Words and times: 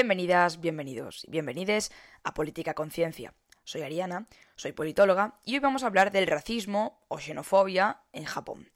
Bienvenidas, 0.00 0.62
bienvenidos 0.62 1.24
y 1.26 1.30
bienvenides 1.30 1.92
a 2.24 2.32
Política 2.32 2.72
Conciencia. 2.72 3.34
Soy 3.64 3.82
Ariana, 3.82 4.28
soy 4.56 4.72
politóloga 4.72 5.38
y 5.44 5.52
hoy 5.52 5.58
vamos 5.58 5.82
a 5.82 5.88
hablar 5.88 6.10
del 6.10 6.26
racismo 6.26 7.04
o 7.08 7.18
xenofobia 7.18 8.00
en 8.14 8.24
Japón. 8.24 8.70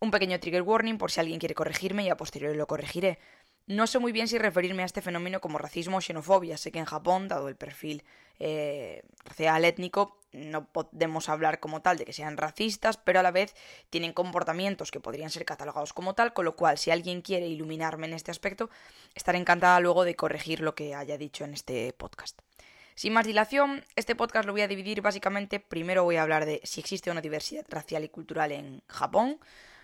Un 0.00 0.10
pequeño 0.10 0.40
trigger 0.40 0.62
warning 0.62 0.96
por 0.96 1.10
si 1.10 1.20
alguien 1.20 1.38
quiere 1.38 1.54
corregirme 1.54 2.04
y 2.04 2.08
a 2.08 2.16
posteriori 2.16 2.56
lo 2.56 2.66
corregiré. 2.66 3.18
No 3.66 3.86
sé 3.86 3.98
muy 3.98 4.12
bien 4.12 4.28
si 4.28 4.36
referirme 4.36 4.82
a 4.82 4.86
este 4.86 5.00
fenómeno 5.00 5.40
como 5.40 5.56
racismo 5.56 5.96
o 5.96 6.00
xenofobia. 6.00 6.58
Sé 6.58 6.70
que 6.70 6.78
en 6.78 6.84
Japón, 6.84 7.28
dado 7.28 7.48
el 7.48 7.56
perfil 7.56 8.04
eh, 8.38 9.02
racial 9.24 9.64
étnico, 9.64 10.20
no 10.32 10.66
podemos 10.66 11.30
hablar 11.30 11.60
como 11.60 11.80
tal 11.80 11.96
de 11.96 12.04
que 12.04 12.12
sean 12.12 12.36
racistas, 12.36 12.98
pero 12.98 13.20
a 13.20 13.22
la 13.22 13.30
vez 13.30 13.54
tienen 13.88 14.12
comportamientos 14.12 14.90
que 14.90 15.00
podrían 15.00 15.30
ser 15.30 15.46
catalogados 15.46 15.94
como 15.94 16.14
tal, 16.14 16.34
con 16.34 16.44
lo 16.44 16.56
cual 16.56 16.76
si 16.76 16.90
alguien 16.90 17.22
quiere 17.22 17.46
iluminarme 17.46 18.06
en 18.06 18.12
este 18.12 18.30
aspecto, 18.30 18.68
estaré 19.14 19.38
encantada 19.38 19.80
luego 19.80 20.04
de 20.04 20.16
corregir 20.16 20.60
lo 20.60 20.74
que 20.74 20.94
haya 20.94 21.16
dicho 21.16 21.44
en 21.44 21.54
este 21.54 21.92
podcast. 21.94 22.40
Sin 22.96 23.12
más 23.12 23.26
dilación, 23.26 23.84
este 23.96 24.14
podcast 24.14 24.46
lo 24.46 24.52
voy 24.52 24.60
a 24.60 24.68
dividir 24.68 25.00
básicamente, 25.00 25.58
primero 25.58 26.04
voy 26.04 26.16
a 26.16 26.22
hablar 26.22 26.44
de 26.44 26.60
si 26.64 26.80
existe 26.80 27.10
una 27.10 27.20
diversidad 27.20 27.64
racial 27.68 28.04
y 28.04 28.08
cultural 28.08 28.52
en 28.52 28.82
Japón, 28.88 29.40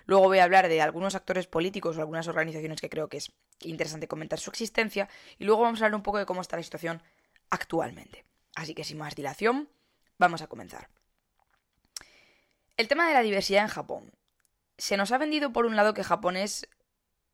Luego 0.06 0.24
voy 0.24 0.38
a 0.38 0.44
hablar 0.44 0.68
de 0.68 0.80
algunos 0.80 1.14
actores 1.14 1.46
políticos 1.46 1.96
o 1.96 2.00
algunas 2.00 2.28
organizaciones 2.28 2.80
que 2.80 2.90
creo 2.90 3.08
que 3.08 3.18
es 3.18 3.32
interesante 3.60 4.08
comentar 4.08 4.38
su 4.38 4.50
existencia. 4.50 5.08
Y 5.38 5.44
luego 5.44 5.62
vamos 5.62 5.80
a 5.82 5.86
hablar 5.86 5.96
un 5.96 6.02
poco 6.02 6.18
de 6.18 6.26
cómo 6.26 6.40
está 6.40 6.56
la 6.56 6.62
situación 6.62 7.02
actualmente. 7.50 8.24
Así 8.54 8.74
que 8.74 8.84
sin 8.84 8.98
más 8.98 9.14
dilación, 9.14 9.68
vamos 10.18 10.42
a 10.42 10.46
comenzar. 10.46 10.88
El 12.76 12.88
tema 12.88 13.06
de 13.06 13.14
la 13.14 13.22
diversidad 13.22 13.62
en 13.62 13.68
Japón. 13.68 14.12
Se 14.78 14.96
nos 14.96 15.12
ha 15.12 15.18
vendido 15.18 15.52
por 15.52 15.66
un 15.66 15.76
lado 15.76 15.92
que 15.92 16.02
Japón 16.02 16.36
es 16.36 16.66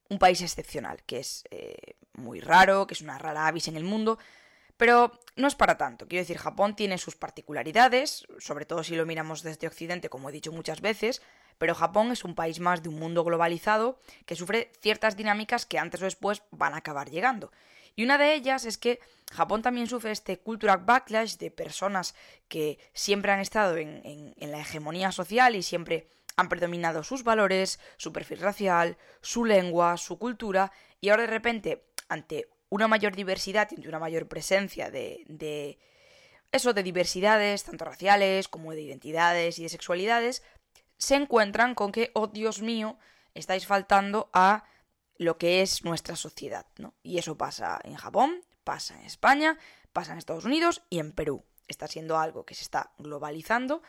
un 0.08 0.18
país 0.18 0.40
excepcional, 0.42 1.02
que 1.04 1.18
es 1.18 1.44
eh, 1.50 1.96
muy 2.14 2.40
raro, 2.40 2.86
que 2.86 2.94
es 2.94 3.00
una 3.00 3.18
rara 3.18 3.46
avis 3.46 3.68
en 3.68 3.76
el 3.76 3.84
mundo, 3.84 4.18
pero 4.76 5.20
no 5.36 5.46
es 5.46 5.54
para 5.54 5.78
tanto. 5.78 6.06
Quiero 6.08 6.22
decir, 6.22 6.38
Japón 6.38 6.76
tiene 6.76 6.98
sus 6.98 7.16
particularidades, 7.16 8.26
sobre 8.38 8.66
todo 8.66 8.82
si 8.84 8.94
lo 8.94 9.06
miramos 9.06 9.42
desde 9.42 9.66
Occidente, 9.66 10.08
como 10.08 10.28
he 10.28 10.32
dicho 10.32 10.52
muchas 10.52 10.80
veces, 10.80 11.22
pero 11.58 11.74
Japón 11.74 12.12
es 12.12 12.24
un 12.24 12.34
país 12.34 12.60
más 12.60 12.82
de 12.82 12.88
un 12.88 12.98
mundo 12.98 13.24
globalizado 13.24 13.98
que 14.24 14.36
sufre 14.36 14.72
ciertas 14.80 15.16
dinámicas 15.16 15.66
que 15.66 15.78
antes 15.78 16.02
o 16.02 16.04
después 16.04 16.42
van 16.50 16.74
a 16.74 16.78
acabar 16.78 17.10
llegando. 17.10 17.50
Y 17.94 18.04
una 18.04 18.18
de 18.18 18.34
ellas 18.34 18.66
es 18.66 18.76
que 18.76 19.00
Japón 19.32 19.62
también 19.62 19.86
sufre 19.86 20.12
este 20.12 20.38
cultural 20.38 20.78
backlash 20.84 21.36
de 21.36 21.50
personas 21.50 22.14
que 22.48 22.78
siempre 22.92 23.32
han 23.32 23.40
estado 23.40 23.76
en, 23.78 24.34
la 24.38 24.60
hegemonía 24.60 25.12
social 25.12 25.56
y 25.56 25.62
siempre 25.62 26.06
han 26.36 26.50
predominado 26.50 27.02
sus 27.02 27.24
valores, 27.24 27.80
su 27.96 28.12
perfil 28.12 28.40
racial, 28.40 28.98
su 29.22 29.46
lengua, 29.46 29.96
su 29.96 30.18
cultura, 30.18 30.70
y 31.00 31.08
ahora 31.08 31.22
de 31.22 31.28
repente, 31.30 31.86
ante 32.08 32.50
una 32.68 32.88
mayor 32.88 33.16
diversidad 33.16 33.68
ante 33.70 33.88
una 33.88 33.98
mayor 33.98 34.28
presencia 34.28 34.90
de, 34.90 35.24
de 35.28 35.78
eso, 36.52 36.72
de 36.74 36.82
diversidades, 36.82 37.64
tanto 37.64 37.84
raciales 37.84 38.48
como 38.48 38.72
de 38.72 38.82
identidades 38.82 39.58
y 39.58 39.62
de 39.62 39.68
sexualidades, 39.68 40.42
se 40.98 41.14
encuentran 41.14 41.74
con 41.74 41.92
que, 41.92 42.10
oh 42.14 42.26
Dios 42.26 42.62
mío, 42.62 42.98
estáis 43.34 43.66
faltando 43.66 44.30
a 44.32 44.64
lo 45.18 45.38
que 45.38 45.62
es 45.62 45.84
nuestra 45.84 46.16
sociedad, 46.16 46.66
¿no? 46.78 46.94
Y 47.02 47.18
eso 47.18 47.36
pasa 47.36 47.80
en 47.84 47.96
Japón, 47.96 48.42
pasa 48.64 48.98
en 48.98 49.06
España, 49.06 49.58
pasa 49.92 50.12
en 50.12 50.18
Estados 50.18 50.44
Unidos 50.44 50.82
y 50.90 50.98
en 50.98 51.12
Perú. 51.12 51.44
Está 51.68 51.86
siendo 51.88 52.18
algo 52.18 52.44
que 52.44 52.54
se 52.54 52.62
está 52.62 52.92
globalizando 52.98 53.82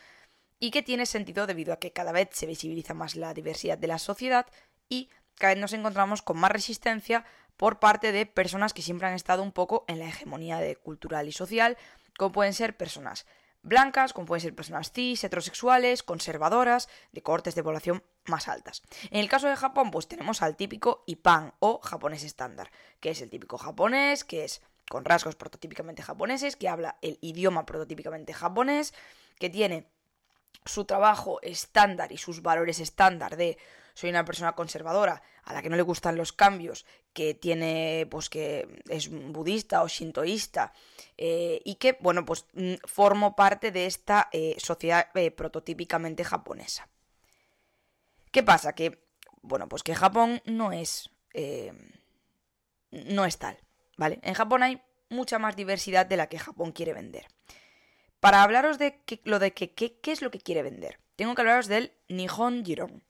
y 0.58 0.70
que 0.70 0.82
tiene 0.82 1.06
sentido 1.06 1.46
debido 1.46 1.72
a 1.72 1.78
que 1.78 1.92
cada 1.92 2.12
vez 2.12 2.30
se 2.32 2.46
visibiliza 2.46 2.94
más 2.94 3.14
la 3.14 3.34
diversidad 3.34 3.78
de 3.78 3.86
la 3.86 3.98
sociedad 3.98 4.46
y 4.88 5.10
cada 5.34 5.54
vez 5.54 5.60
nos 5.60 5.72
encontramos 5.72 6.22
con 6.22 6.38
más 6.38 6.50
resistencia 6.50 7.24
por 7.56 7.78
parte 7.78 8.12
de 8.12 8.26
personas 8.26 8.72
que 8.72 8.82
siempre 8.82 9.06
han 9.06 9.14
estado 9.14 9.42
un 9.42 9.52
poco 9.52 9.84
en 9.88 9.98
la 9.98 10.08
hegemonía 10.08 10.58
de 10.58 10.76
cultural 10.76 11.28
y 11.28 11.32
social, 11.32 11.76
como 12.16 12.32
pueden 12.32 12.54
ser 12.54 12.76
personas 12.76 13.26
blancas, 13.62 14.12
como 14.12 14.26
pueden 14.26 14.42
ser 14.42 14.54
personas 14.54 14.92
cis, 14.92 15.22
heterosexuales, 15.24 16.02
conservadoras, 16.02 16.88
de 17.12 17.22
cortes 17.22 17.54
de 17.54 17.62
población 17.62 18.02
más 18.26 18.48
altas. 18.48 18.82
En 19.10 19.20
el 19.20 19.28
caso 19.28 19.48
de 19.48 19.56
Japón, 19.56 19.90
pues 19.90 20.08
tenemos 20.08 20.42
al 20.42 20.56
típico 20.56 21.04
IPAN 21.06 21.54
o 21.60 21.80
japonés 21.80 22.24
estándar, 22.24 22.70
que 23.00 23.10
es 23.10 23.20
el 23.20 23.30
típico 23.30 23.58
japonés, 23.58 24.24
que 24.24 24.44
es 24.44 24.62
con 24.88 25.04
rasgos 25.04 25.36
prototípicamente 25.36 26.02
japoneses, 26.02 26.56
que 26.56 26.68
habla 26.68 26.96
el 27.02 27.18
idioma 27.20 27.66
prototípicamente 27.66 28.32
japonés, 28.32 28.94
que 29.38 29.50
tiene 29.50 29.86
su 30.64 30.84
trabajo 30.84 31.40
estándar 31.42 32.12
y 32.12 32.18
sus 32.18 32.42
valores 32.42 32.80
estándar 32.80 33.36
de 33.36 33.58
soy 33.98 34.10
una 34.10 34.24
persona 34.24 34.52
conservadora 34.52 35.22
a 35.42 35.52
la 35.52 35.60
que 35.60 35.68
no 35.68 35.74
le 35.74 35.82
gustan 35.82 36.14
los 36.14 36.32
cambios, 36.32 36.86
que 37.12 37.34
tiene, 37.34 38.06
pues 38.08 38.30
que 38.30 38.80
es 38.88 39.10
budista 39.10 39.82
o 39.82 39.88
shintoísta, 39.88 40.72
eh, 41.16 41.60
y 41.64 41.74
que, 41.74 41.98
bueno, 41.98 42.24
pues 42.24 42.46
mm, 42.52 42.74
formo 42.84 43.34
parte 43.34 43.72
de 43.72 43.86
esta 43.86 44.28
eh, 44.30 44.54
sociedad 44.58 45.08
eh, 45.16 45.32
prototípicamente 45.32 46.22
japonesa. 46.22 46.88
¿Qué 48.30 48.44
pasa? 48.44 48.72
Que, 48.72 49.04
bueno, 49.42 49.68
pues 49.68 49.82
que 49.82 49.96
Japón 49.96 50.42
no 50.44 50.70
es, 50.70 51.10
no 52.92 53.24
es 53.24 53.38
tal, 53.38 53.58
¿vale? 53.96 54.20
En 54.22 54.34
Japón 54.34 54.62
hay 54.62 54.80
mucha 55.08 55.40
más 55.40 55.56
diversidad 55.56 56.06
de 56.06 56.18
la 56.18 56.28
que 56.28 56.38
Japón 56.38 56.70
quiere 56.70 56.94
vender. 56.94 57.26
Para 58.20 58.44
hablaros 58.44 58.78
de 58.78 59.02
lo 59.24 59.40
de 59.40 59.54
que, 59.54 59.74
qué 59.74 59.98
es 60.04 60.22
lo 60.22 60.30
que 60.30 60.38
quiere 60.38 60.62
vender, 60.62 61.00
tengo 61.16 61.34
que 61.34 61.40
hablaros 61.40 61.66
del 61.66 61.94
Nihon 62.06 62.64
Jiron. 62.64 63.07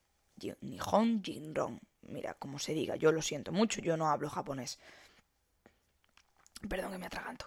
Nihon 0.61 1.23
Jinron. 1.23 1.81
Mira, 2.03 2.35
como 2.35 2.59
se 2.59 2.73
diga, 2.73 2.97
yo 2.97 3.13
lo 3.13 3.23
siento 3.23 3.53
mucho, 3.53 3.81
yo 3.81 3.97
no 3.97 4.09
hablo 4.09 4.31
japonés. 4.31 4.79
Perdón 6.69 6.93
que 6.93 6.99
me 6.99 7.07
atraganto. 7.07 7.47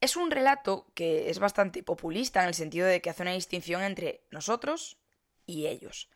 Es 0.00 0.16
un 0.16 0.30
relato 0.30 0.86
que 0.94 1.30
es 1.30 1.38
bastante 1.38 1.82
populista 1.82 2.42
en 2.42 2.48
el 2.48 2.54
sentido 2.54 2.86
de 2.86 3.00
que 3.00 3.10
hace 3.10 3.22
una 3.22 3.32
distinción 3.32 3.82
entre 3.82 4.22
nosotros 4.30 4.98
y 5.46 5.66
ellos. 5.66 6.08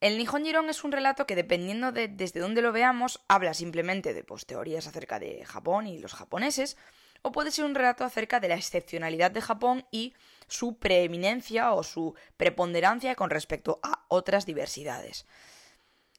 El 0.00 0.18
Nihon 0.18 0.44
Jiron 0.44 0.68
es 0.68 0.84
un 0.84 0.92
relato 0.92 1.26
que 1.26 1.34
dependiendo 1.34 1.90
de 1.90 2.08
desde 2.08 2.40
dónde 2.40 2.62
lo 2.62 2.70
veamos, 2.70 3.24
habla 3.28 3.54
simplemente 3.54 4.12
de 4.12 4.24
pues, 4.24 4.44
teorías 4.46 4.86
acerca 4.86 5.18
de 5.18 5.44
Japón 5.44 5.86
y 5.86 5.98
los 5.98 6.14
japoneses, 6.14 6.76
o 7.22 7.32
puede 7.32 7.50
ser 7.50 7.64
un 7.64 7.74
relato 7.74 8.04
acerca 8.04 8.38
de 8.38 8.48
la 8.48 8.56
excepcionalidad 8.56 9.30
de 9.30 9.40
Japón 9.40 9.86
y 9.90 10.14
su 10.48 10.78
preeminencia 10.78 11.72
o 11.72 11.82
su 11.82 12.14
preponderancia 12.36 13.14
con 13.14 13.30
respecto 13.30 13.80
a 13.82 14.04
otras 14.08 14.46
diversidades. 14.46 15.26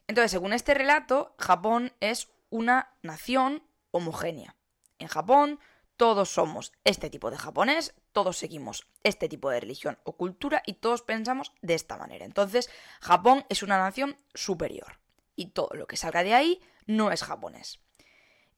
Entonces, 0.08 0.32
según 0.32 0.54
este 0.54 0.74
relato, 0.74 1.36
Japón 1.38 1.94
es 2.00 2.30
una 2.50 2.94
nación 3.02 3.64
homogénea. 3.92 4.56
En 5.00 5.08
Japón 5.08 5.60
todos 5.98 6.30
somos 6.30 6.74
este 6.84 7.10
tipo 7.10 7.32
de 7.32 7.38
japonés, 7.38 7.96
todos 8.12 8.38
seguimos 8.38 8.88
este 9.04 9.28
tipo 9.28 9.50
de 9.50 9.60
religión 9.60 9.98
o 10.04 10.16
cultura 10.16 10.62
y 10.66 10.74
todos 10.74 11.02
pensamos 11.02 11.52
de 11.62 11.74
esta 11.74 11.98
manera. 11.98 12.24
Entonces, 12.24 12.70
Japón 13.02 13.46
es 13.50 13.64
una 13.64 13.80
nación 13.80 14.16
superior 14.34 15.00
y 15.36 15.48
todo 15.48 15.70
lo 15.74 15.88
que 15.88 15.98
salga 15.98 16.24
de 16.24 16.36
ahí 16.36 16.62
no 16.86 17.12
es 17.12 17.24
japonés. 17.24 17.80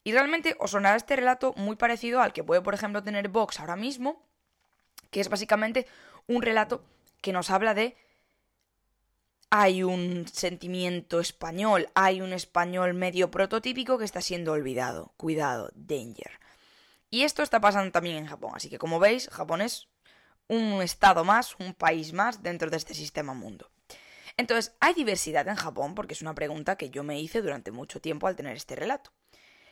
Y 0.04 0.12
realmente 0.12 0.56
os 0.60 0.72
sonará 0.72 0.98
este 0.98 1.16
relato 1.16 1.54
muy 1.56 1.76
parecido 1.76 2.22
al 2.22 2.34
que 2.34 2.44
puede, 2.44 2.62
por 2.62 2.74
ejemplo, 2.74 3.04
tener 3.04 3.30
Vox 3.30 3.60
ahora 3.60 3.76
mismo, 3.76 4.29
que 5.10 5.22
es 5.22 5.30
básicamente 5.30 5.88
un 6.28 6.42
relato 6.42 6.84
que 7.22 7.34
nos 7.34 7.50
habla 7.50 7.74
de 7.74 7.96
hay 9.50 9.82
un 9.84 10.28
sentimiento 10.28 11.20
español, 11.20 11.90
hay 11.96 12.22
un 12.22 12.34
español 12.34 12.94
medio 12.94 13.32
prototípico 13.32 13.98
que 13.98 14.06
está 14.06 14.22
siendo 14.22 14.52
olvidado. 14.52 15.12
Cuidado, 15.18 15.72
danger. 15.74 16.40
Y 17.10 17.24
esto 17.24 17.42
está 17.42 17.60
pasando 17.60 17.92
también 17.92 18.18
en 18.18 18.28
Japón, 18.28 18.52
así 18.56 18.70
que 18.70 18.78
como 18.78 19.00
veis, 19.00 19.28
Japón 19.30 19.62
es 19.62 19.88
un 20.48 20.82
estado 20.82 21.24
más, 21.24 21.56
un 21.60 21.74
país 21.74 22.14
más 22.14 22.44
dentro 22.44 22.70
de 22.70 22.78
este 22.78 22.94
sistema 22.94 23.34
mundo. 23.34 23.72
Entonces, 24.38 24.74
¿hay 24.80 24.94
diversidad 24.94 25.48
en 25.48 25.56
Japón? 25.56 25.96
Porque 25.96 26.14
es 26.14 26.22
una 26.22 26.36
pregunta 26.36 26.78
que 26.78 26.90
yo 26.90 27.04
me 27.04 27.20
hice 27.20 27.42
durante 27.42 27.72
mucho 27.72 28.00
tiempo 28.00 28.28
al 28.28 28.36
tener 28.36 28.56
este 28.56 28.76
relato. 28.76 29.12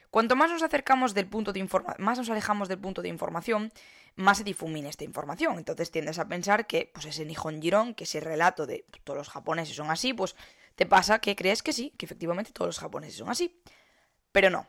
Cuanto 0.09 0.35
más 0.35 0.51
nos 0.51 0.63
acercamos 0.63 1.13
del 1.13 1.27
punto 1.27 1.53
de 1.53 1.67
más 1.97 2.17
nos 2.17 2.29
alejamos 2.29 2.69
del 2.69 2.79
punto 2.79 3.01
de 3.01 3.09
información, 3.09 3.71
más 4.15 4.39
se 4.39 4.43
difumina 4.43 4.89
esta 4.89 5.03
información. 5.03 5.57
Entonces 5.57 5.91
tiendes 5.91 6.19
a 6.19 6.27
pensar 6.27 6.67
que, 6.67 6.89
pues 6.93 7.05
ese 7.05 7.25
Nihon 7.25 7.61
Jiron, 7.61 7.93
que 7.93 8.05
ese 8.05 8.19
relato 8.19 8.65
de 8.65 8.85
todos 9.03 9.17
los 9.17 9.29
japoneses 9.29 9.75
son 9.75 9.91
así, 9.91 10.13
pues 10.13 10.35
te 10.75 10.85
pasa 10.85 11.19
que 11.19 11.35
crees 11.35 11.63
que 11.63 11.73
sí, 11.73 11.93
que 11.97 12.05
efectivamente 12.05 12.51
todos 12.51 12.69
los 12.69 12.79
japoneses 12.79 13.17
son 13.17 13.29
así. 13.29 13.59
Pero 14.31 14.49
no. 14.49 14.67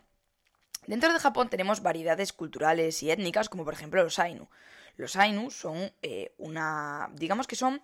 Dentro 0.87 1.12
de 1.12 1.19
Japón 1.19 1.50
tenemos 1.50 1.82
variedades 1.82 2.32
culturales 2.32 3.02
y 3.02 3.11
étnicas, 3.11 3.49
como 3.49 3.64
por 3.64 3.75
ejemplo 3.75 4.02
los 4.02 4.19
Ainu. 4.19 4.49
Los 4.96 5.17
Ainu 5.17 5.50
son 5.50 5.93
eh, 6.02 6.34
una. 6.38 7.11
digamos 7.14 7.46
que 7.46 7.56
son 7.56 7.82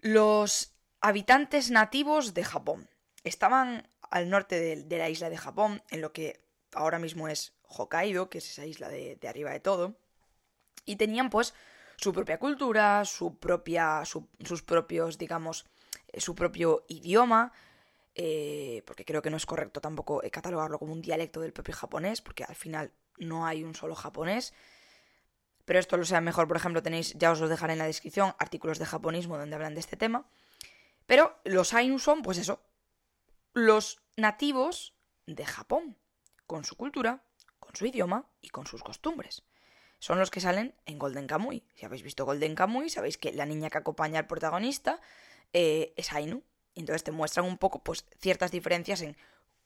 los 0.00 0.72
habitantes 1.00 1.70
nativos 1.70 2.34
de 2.34 2.44
Japón. 2.44 2.88
Estaban 3.22 3.86
al 4.10 4.28
norte 4.28 4.76
de, 4.76 4.98
la 4.98 5.08
isla 5.08 5.30
de 5.30 5.36
Japón, 5.36 5.82
en 5.90 6.00
lo 6.00 6.12
que 6.12 6.44
ahora 6.72 6.98
mismo 6.98 7.28
es 7.28 7.54
Hokkaido, 7.62 8.28
que 8.28 8.38
es 8.38 8.50
esa 8.50 8.66
isla 8.66 8.88
de, 8.88 9.18
arriba 9.28 9.52
de 9.52 9.60
todo, 9.60 9.94
y 10.84 10.96
tenían 10.96 11.30
pues 11.30 11.54
su 11.96 12.12
propia 12.12 12.38
cultura, 12.38 13.04
su 13.04 13.38
propia, 13.38 14.02
sus 14.04 14.62
propios, 14.62 15.18
digamos, 15.18 15.66
eh, 16.08 16.20
su 16.20 16.34
propio 16.34 16.84
idioma, 16.88 17.52
eh, 18.14 18.82
porque 18.86 19.04
creo 19.04 19.22
que 19.22 19.30
no 19.30 19.36
es 19.36 19.46
correcto 19.46 19.80
tampoco 19.80 20.22
eh, 20.22 20.30
catalogarlo 20.30 20.78
como 20.78 20.92
un 20.92 21.02
dialecto 21.02 21.40
del 21.40 21.52
propio 21.52 21.74
japonés, 21.74 22.20
porque 22.20 22.44
al 22.44 22.56
final 22.56 22.92
no 23.18 23.46
hay 23.46 23.62
un 23.62 23.74
solo 23.74 23.94
japonés. 23.94 24.52
Pero 25.64 25.78
esto 25.78 25.96
lo 25.96 26.04
sea 26.04 26.20
mejor, 26.20 26.48
por 26.48 26.56
ejemplo, 26.56 26.82
tenéis, 26.82 27.14
ya 27.14 27.30
os 27.30 27.38
lo 27.38 27.48
dejaré 27.48 27.74
en 27.74 27.78
la 27.78 27.86
descripción, 27.86 28.34
artículos 28.38 28.80
de 28.80 28.86
japonismo 28.86 29.38
donde 29.38 29.54
hablan 29.54 29.74
de 29.74 29.80
este 29.80 29.96
tema. 29.96 30.26
Pero 31.06 31.38
los 31.44 31.74
Ainu 31.74 31.98
son, 31.98 32.22
pues 32.22 32.38
eso, 32.38 32.60
los 33.52 34.00
nativos 34.16 34.94
de 35.26 35.44
Japón, 35.44 35.96
con 36.46 36.64
su 36.64 36.76
cultura, 36.76 37.24
con 37.58 37.74
su 37.74 37.86
idioma 37.86 38.26
y 38.40 38.48
con 38.48 38.66
sus 38.66 38.82
costumbres. 38.82 39.42
Son 39.98 40.18
los 40.18 40.30
que 40.30 40.40
salen 40.40 40.74
en 40.86 40.98
Golden 40.98 41.26
Kamuy. 41.26 41.62
Si 41.74 41.84
habéis 41.84 42.02
visto 42.02 42.24
Golden 42.24 42.54
Kamuy, 42.54 42.88
sabéis 42.88 43.18
que 43.18 43.32
la 43.32 43.46
niña 43.46 43.70
que 43.70 43.78
acompaña 43.78 44.18
al 44.18 44.26
protagonista 44.26 45.00
eh, 45.52 45.92
es 45.96 46.12
Ainu. 46.12 46.42
Entonces 46.74 47.04
te 47.04 47.12
muestran 47.12 47.46
un 47.46 47.58
poco 47.58 47.82
pues, 47.82 48.06
ciertas 48.18 48.50
diferencias 48.50 49.02
en 49.02 49.16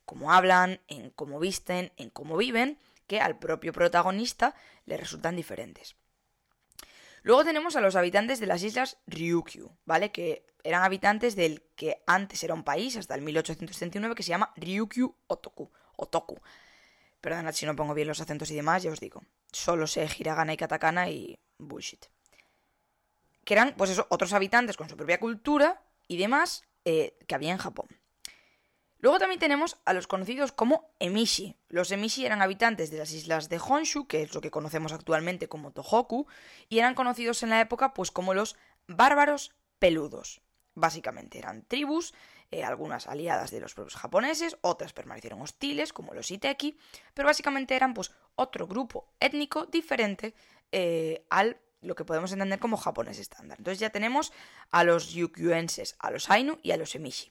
cómo 0.03 0.33
hablan, 0.33 0.81
en 0.87 1.09
cómo 1.11 1.39
visten, 1.39 1.93
en 1.97 2.09
cómo 2.09 2.35
viven, 2.35 2.79
que 3.07 3.21
al 3.21 3.39
propio 3.39 3.71
protagonista 3.71 4.55
le 4.85 4.97
resultan 4.97 5.35
diferentes. 5.35 5.95
Luego 7.25 7.43
tenemos 7.43 7.75
a 7.75 7.81
los 7.81 7.95
habitantes 7.95 8.39
de 8.39 8.45
las 8.45 8.61
islas 8.61 8.99
Ryukyu, 9.07 9.75
¿vale? 9.83 10.11
Que 10.11 10.45
eran 10.63 10.83
habitantes 10.83 11.35
del 11.35 11.63
que 11.75 12.03
antes 12.05 12.43
era 12.43 12.53
un 12.53 12.63
país, 12.63 12.97
hasta 12.97 13.15
el 13.15 13.23
1839, 13.23 14.13
que 14.13 14.21
se 14.21 14.29
llama 14.29 14.53
Ryukyu 14.55 15.11
Otoku. 15.25 15.71
Otoku. 15.95 16.39
Perdonad 17.21 17.53
si 17.53 17.65
no 17.65 17.75
pongo 17.75 17.95
bien 17.95 18.09
los 18.09 18.21
acentos 18.21 18.51
y 18.51 18.55
demás, 18.55 18.83
ya 18.83 18.91
os 18.91 18.99
digo. 18.99 19.23
Solo 19.51 19.87
sé 19.87 20.07
hiragana 20.19 20.53
y 20.53 20.57
katakana 20.57 21.09
y 21.09 21.39
bullshit. 21.57 22.05
Que 23.43 23.55
eran, 23.55 23.73
pues 23.75 23.89
eso, 23.89 24.05
otros 24.11 24.31
habitantes 24.33 24.77
con 24.77 24.87
su 24.87 24.95
propia 24.95 25.19
cultura 25.19 25.81
y 26.07 26.17
demás 26.17 26.63
eh, 26.85 27.17
que 27.25 27.33
había 27.33 27.53
en 27.53 27.57
Japón. 27.57 27.87
Luego 28.99 29.19
también 29.19 29.39
tenemos 29.39 29.77
a 29.85 29.93
los 29.93 30.07
conocidos 30.07 30.51
como 30.51 30.89
Emishi. 30.99 31.57
Los 31.69 31.91
Emishi 31.91 32.25
eran 32.25 32.41
habitantes 32.41 32.91
de 32.91 32.97
las 32.97 33.11
islas 33.11 33.49
de 33.49 33.59
Honshu, 33.59 34.07
que 34.07 34.23
es 34.23 34.33
lo 34.33 34.41
que 34.41 34.51
conocemos 34.51 34.93
actualmente 34.93 35.47
como 35.47 35.71
Tohoku, 35.71 36.27
y 36.69 36.79
eran 36.79 36.95
conocidos 36.95 37.43
en 37.43 37.49
la 37.49 37.61
época 37.61 37.93
pues 37.93 38.11
como 38.11 38.33
los 38.33 38.55
bárbaros 38.87 39.53
peludos. 39.79 40.41
Básicamente 40.73 41.37
eran 41.37 41.63
tribus, 41.63 42.13
eh, 42.51 42.63
algunas 42.63 43.07
aliadas 43.07 43.51
de 43.51 43.59
los 43.59 43.73
propios 43.73 43.95
japoneses, 43.95 44.57
otras 44.61 44.93
permanecieron 44.93 45.41
hostiles, 45.41 45.93
como 45.93 46.13
los 46.13 46.31
Iteki, 46.31 46.77
pero 47.13 47.27
básicamente 47.27 47.75
eran 47.75 47.93
pues 47.93 48.11
otro 48.35 48.67
grupo 48.67 49.07
étnico 49.19 49.65
diferente 49.65 50.33
eh, 50.71 51.25
al 51.29 51.59
lo 51.81 51.95
que 51.95 52.05
podemos 52.05 52.31
entender 52.31 52.59
como 52.59 52.77
japonés 52.77 53.19
estándar. 53.19 53.59
Entonces 53.59 53.79
ya 53.79 53.91
tenemos 53.91 54.33
a 54.71 54.83
los 54.83 55.13
Yukyuenses, 55.13 55.95
a 55.99 56.11
los 56.11 56.29
Ainu 56.29 56.57
y 56.63 56.71
a 56.71 56.77
los 56.77 56.95
Emishi. 56.95 57.29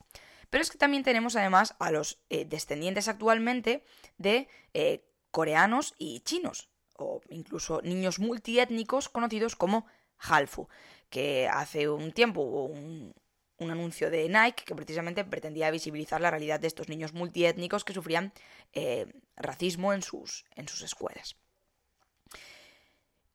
Pero 0.51 0.63
es 0.63 0.71
que 0.71 0.79
también 0.79 1.03
tenemos 1.03 1.37
además 1.37 1.75
a 1.79 1.91
los 1.91 2.19
eh, 2.31 2.45
descendientes 2.45 3.09
actualmente 3.09 3.85
de 4.19 4.49
eh, 4.73 5.05
coreanos 5.31 5.95
y 5.99 6.21
chinos, 6.21 6.69
o 6.97 7.21
incluso 7.31 7.83
niños 7.83 8.19
multiétnicos 8.19 9.09
conocidos 9.09 9.57
como 9.57 9.87
Halfu, 10.19 10.69
que 11.11 11.49
hace 11.49 11.89
un 11.89 12.13
tiempo 12.13 12.41
hubo 12.43 12.67
un, 12.67 13.15
anuncio 13.59 14.11
de 14.11 14.29
Nike 14.29 14.65
que 14.67 14.75
precisamente 14.75 15.25
pretendía 15.25 15.71
visibilizar 15.71 16.21
la 16.21 16.31
realidad 16.31 16.61
de 16.61 16.67
estos 16.67 16.91
niños 16.91 17.15
multiétnicos 17.15 17.83
que 17.83 17.95
sufrían 17.95 18.31
eh, 18.75 19.07
racismo 19.37 19.95
en 19.95 20.03
sus, 20.03 20.45
en 20.55 20.69
sus 20.69 20.83
escuelas. 20.83 21.37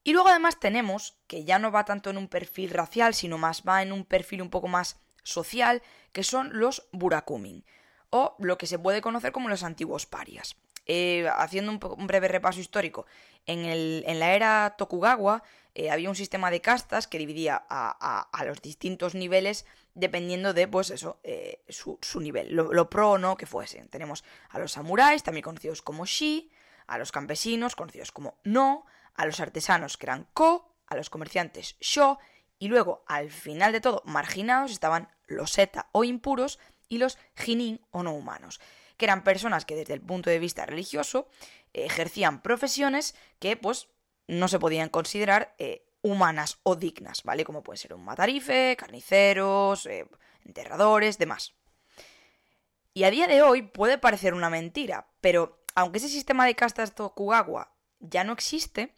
Y 0.03 0.13
luego 0.13 0.29
además 0.29 0.59
tenemos, 0.59 1.17
que 1.27 1.45
ya 1.45 1.59
no 1.59 1.71
va 1.71 1.85
tanto 1.85 2.09
en 2.09 2.17
un 2.17 2.27
perfil 2.27 2.69
racial, 2.69 3.13
sino 3.13 3.37
más 3.37 3.63
va 3.67 3.81
en 3.81 3.91
un 3.91 4.05
perfil 4.05 4.41
un 4.41 4.49
poco 4.49 4.67
más 4.67 4.99
social, 5.23 5.81
que 6.11 6.23
son 6.23 6.59
los 6.59 6.87
burakumin, 6.91 7.65
o 8.09 8.35
lo 8.39 8.57
que 8.57 8.67
se 8.67 8.79
puede 8.79 9.01
conocer 9.01 9.31
como 9.31 9.49
los 9.49 9.63
antiguos 9.63 10.05
parias. 10.05 10.55
Eh, 10.91 11.29
haciendo 11.37 11.71
un, 11.71 12.07
breve 12.07 12.27
repaso 12.27 12.59
histórico, 12.59 13.05
en, 13.45 14.19
la 14.19 14.33
era 14.33 14.75
Tokugawa 14.75 15.43
eh, 15.75 15.91
había 15.91 16.09
un 16.09 16.15
sistema 16.15 16.49
de 16.49 16.61
castas 16.61 17.07
que 17.07 17.19
dividía 17.19 17.63
a, 17.69 18.43
los 18.43 18.59
distintos 18.61 19.13
niveles 19.13 19.65
dependiendo 19.93 20.53
de, 20.53 20.67
pues 20.67 20.89
eso, 20.89 21.19
eh, 21.23 21.61
su, 21.69 21.99
nivel, 22.19 22.55
lo, 22.55 22.89
pro 22.89 23.11
o 23.11 23.17
no 23.19 23.37
que 23.37 23.45
fuesen. 23.45 23.87
Tenemos 23.89 24.23
a 24.49 24.57
los 24.57 24.71
samuráis, 24.71 25.21
también 25.21 25.43
conocidos 25.43 25.83
como 25.83 26.05
shi, 26.05 26.51
a 26.87 26.97
los 26.97 27.11
campesinos, 27.11 27.75
conocidos 27.75 28.11
como 28.11 28.39
no, 28.43 28.85
a 29.13 29.27
los 29.27 29.39
artesanos, 29.39 29.95
que 29.95 30.07
eran 30.07 30.27
ko, 30.33 30.73
a 30.87 30.95
los 30.95 31.11
comerciantes 31.11 31.75
sho, 31.79 32.17
y 32.59 32.67
luego, 32.67 33.03
al 33.07 33.31
final 33.31 33.71
de 33.71 33.81
todo, 33.81 34.03
marginados 34.05 34.71
estaban 34.71 35.09
los 35.27 35.57
eta 35.57 35.89
o 35.93 36.03
impuros 36.03 36.59
y 36.89 36.97
los 36.97 37.17
jinin 37.35 37.81
o 37.91 38.03
no 38.03 38.13
humanos, 38.13 38.59
que 38.97 39.05
eran 39.05 39.23
personas 39.23 39.65
que 39.65 39.75
desde 39.75 39.93
el 39.93 40.01
punto 40.01 40.29
de 40.29 40.39
vista 40.39 40.65
religioso 40.65 41.27
ejercían 41.73 42.41
profesiones 42.41 43.15
que 43.39 43.55
pues 43.55 43.87
no 44.27 44.47
se 44.47 44.59
podían 44.59 44.89
considerar 44.89 45.55
eh, 45.57 45.85
humanas 46.01 46.59
o 46.63 46.75
dignas, 46.75 47.23
¿vale? 47.23 47.45
Como 47.45 47.63
puede 47.63 47.77
ser 47.77 47.93
un 47.93 48.03
matarife, 48.03 48.75
carniceros, 48.77 49.85
eh, 49.85 50.07
enterradores, 50.45 51.17
demás. 51.17 51.53
Y 52.93 53.03
a 53.05 53.11
día 53.11 53.27
de 53.27 53.41
hoy 53.41 53.61
puede 53.61 53.97
parecer 53.97 54.33
una 54.33 54.49
mentira, 54.49 55.07
pero 55.21 55.63
aunque 55.75 55.99
ese 55.99 56.09
sistema 56.09 56.45
de 56.45 56.55
castas 56.55 56.93
Tokugawa 56.93 57.73
ya 57.99 58.23
no 58.23 58.33
existe, 58.33 58.95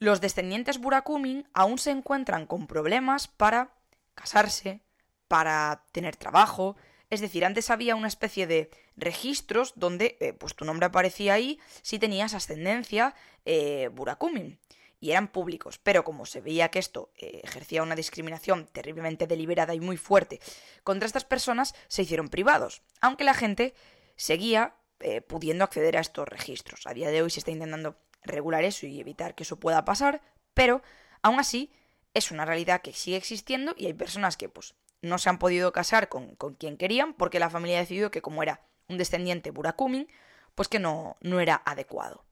los 0.00 0.20
descendientes 0.20 0.78
Burakumin 0.78 1.46
aún 1.52 1.78
se 1.78 1.90
encuentran 1.90 2.46
con 2.46 2.66
problemas 2.66 3.28
para 3.28 3.70
casarse, 4.14 4.80
para 5.28 5.84
tener 5.92 6.16
trabajo. 6.16 6.76
Es 7.10 7.20
decir, 7.20 7.44
antes 7.44 7.70
había 7.70 7.94
una 7.94 8.08
especie 8.08 8.46
de 8.46 8.70
registros 8.96 9.74
donde 9.76 10.16
eh, 10.20 10.32
pues 10.32 10.54
tu 10.56 10.64
nombre 10.64 10.86
aparecía 10.86 11.34
ahí 11.34 11.60
si 11.82 11.98
tenías 11.98 12.34
ascendencia 12.34 13.14
eh, 13.44 13.88
Burakumin. 13.92 14.58
Y 15.02 15.12
eran 15.12 15.28
públicos, 15.28 15.78
pero 15.78 16.04
como 16.04 16.26
se 16.26 16.40
veía 16.40 16.70
que 16.70 16.78
esto 16.78 17.10
eh, 17.16 17.40
ejercía 17.44 17.82
una 17.82 17.94
discriminación 17.94 18.66
terriblemente 18.66 19.26
deliberada 19.26 19.74
y 19.74 19.80
muy 19.80 19.96
fuerte 19.96 20.40
contra 20.82 21.06
estas 21.06 21.24
personas, 21.24 21.74
se 21.88 22.02
hicieron 22.02 22.28
privados, 22.28 22.82
aunque 23.00 23.24
la 23.24 23.32
gente 23.32 23.74
seguía 24.16 24.74
eh, 25.02 25.22
pudiendo 25.22 25.64
acceder 25.64 25.96
a 25.96 26.00
estos 26.00 26.28
registros. 26.28 26.86
A 26.86 26.92
día 26.92 27.10
de 27.10 27.22
hoy 27.22 27.30
se 27.30 27.40
está 27.40 27.50
intentando 27.50 27.96
regular 28.22 28.64
eso 28.64 28.86
y 28.86 29.00
evitar 29.00 29.34
que 29.34 29.44
eso 29.44 29.58
pueda 29.58 29.84
pasar, 29.84 30.20
pero 30.54 30.82
aún 31.22 31.38
así 31.38 31.72
es 32.14 32.30
una 32.30 32.44
realidad 32.44 32.82
que 32.82 32.92
sigue 32.92 33.16
existiendo 33.16 33.74
y 33.76 33.86
hay 33.86 33.94
personas 33.94 34.36
que 34.36 34.48
pues 34.48 34.74
no 35.02 35.18
se 35.18 35.30
han 35.30 35.38
podido 35.38 35.72
casar 35.72 36.08
con, 36.08 36.36
quien 36.58 36.76
querían 36.76 37.14
porque 37.14 37.38
la 37.38 37.50
familia 37.50 37.78
ha 37.78 37.80
decidido 37.80 38.10
que 38.10 38.22
como 38.22 38.42
era 38.42 38.60
un 38.88 38.98
descendiente 38.98 39.50
Burakumin, 39.50 40.08
pues 40.54 40.68
que 40.68 40.78
no, 40.78 41.16
no 41.20 41.40
era 41.40 41.62
adecuado. 41.64 42.24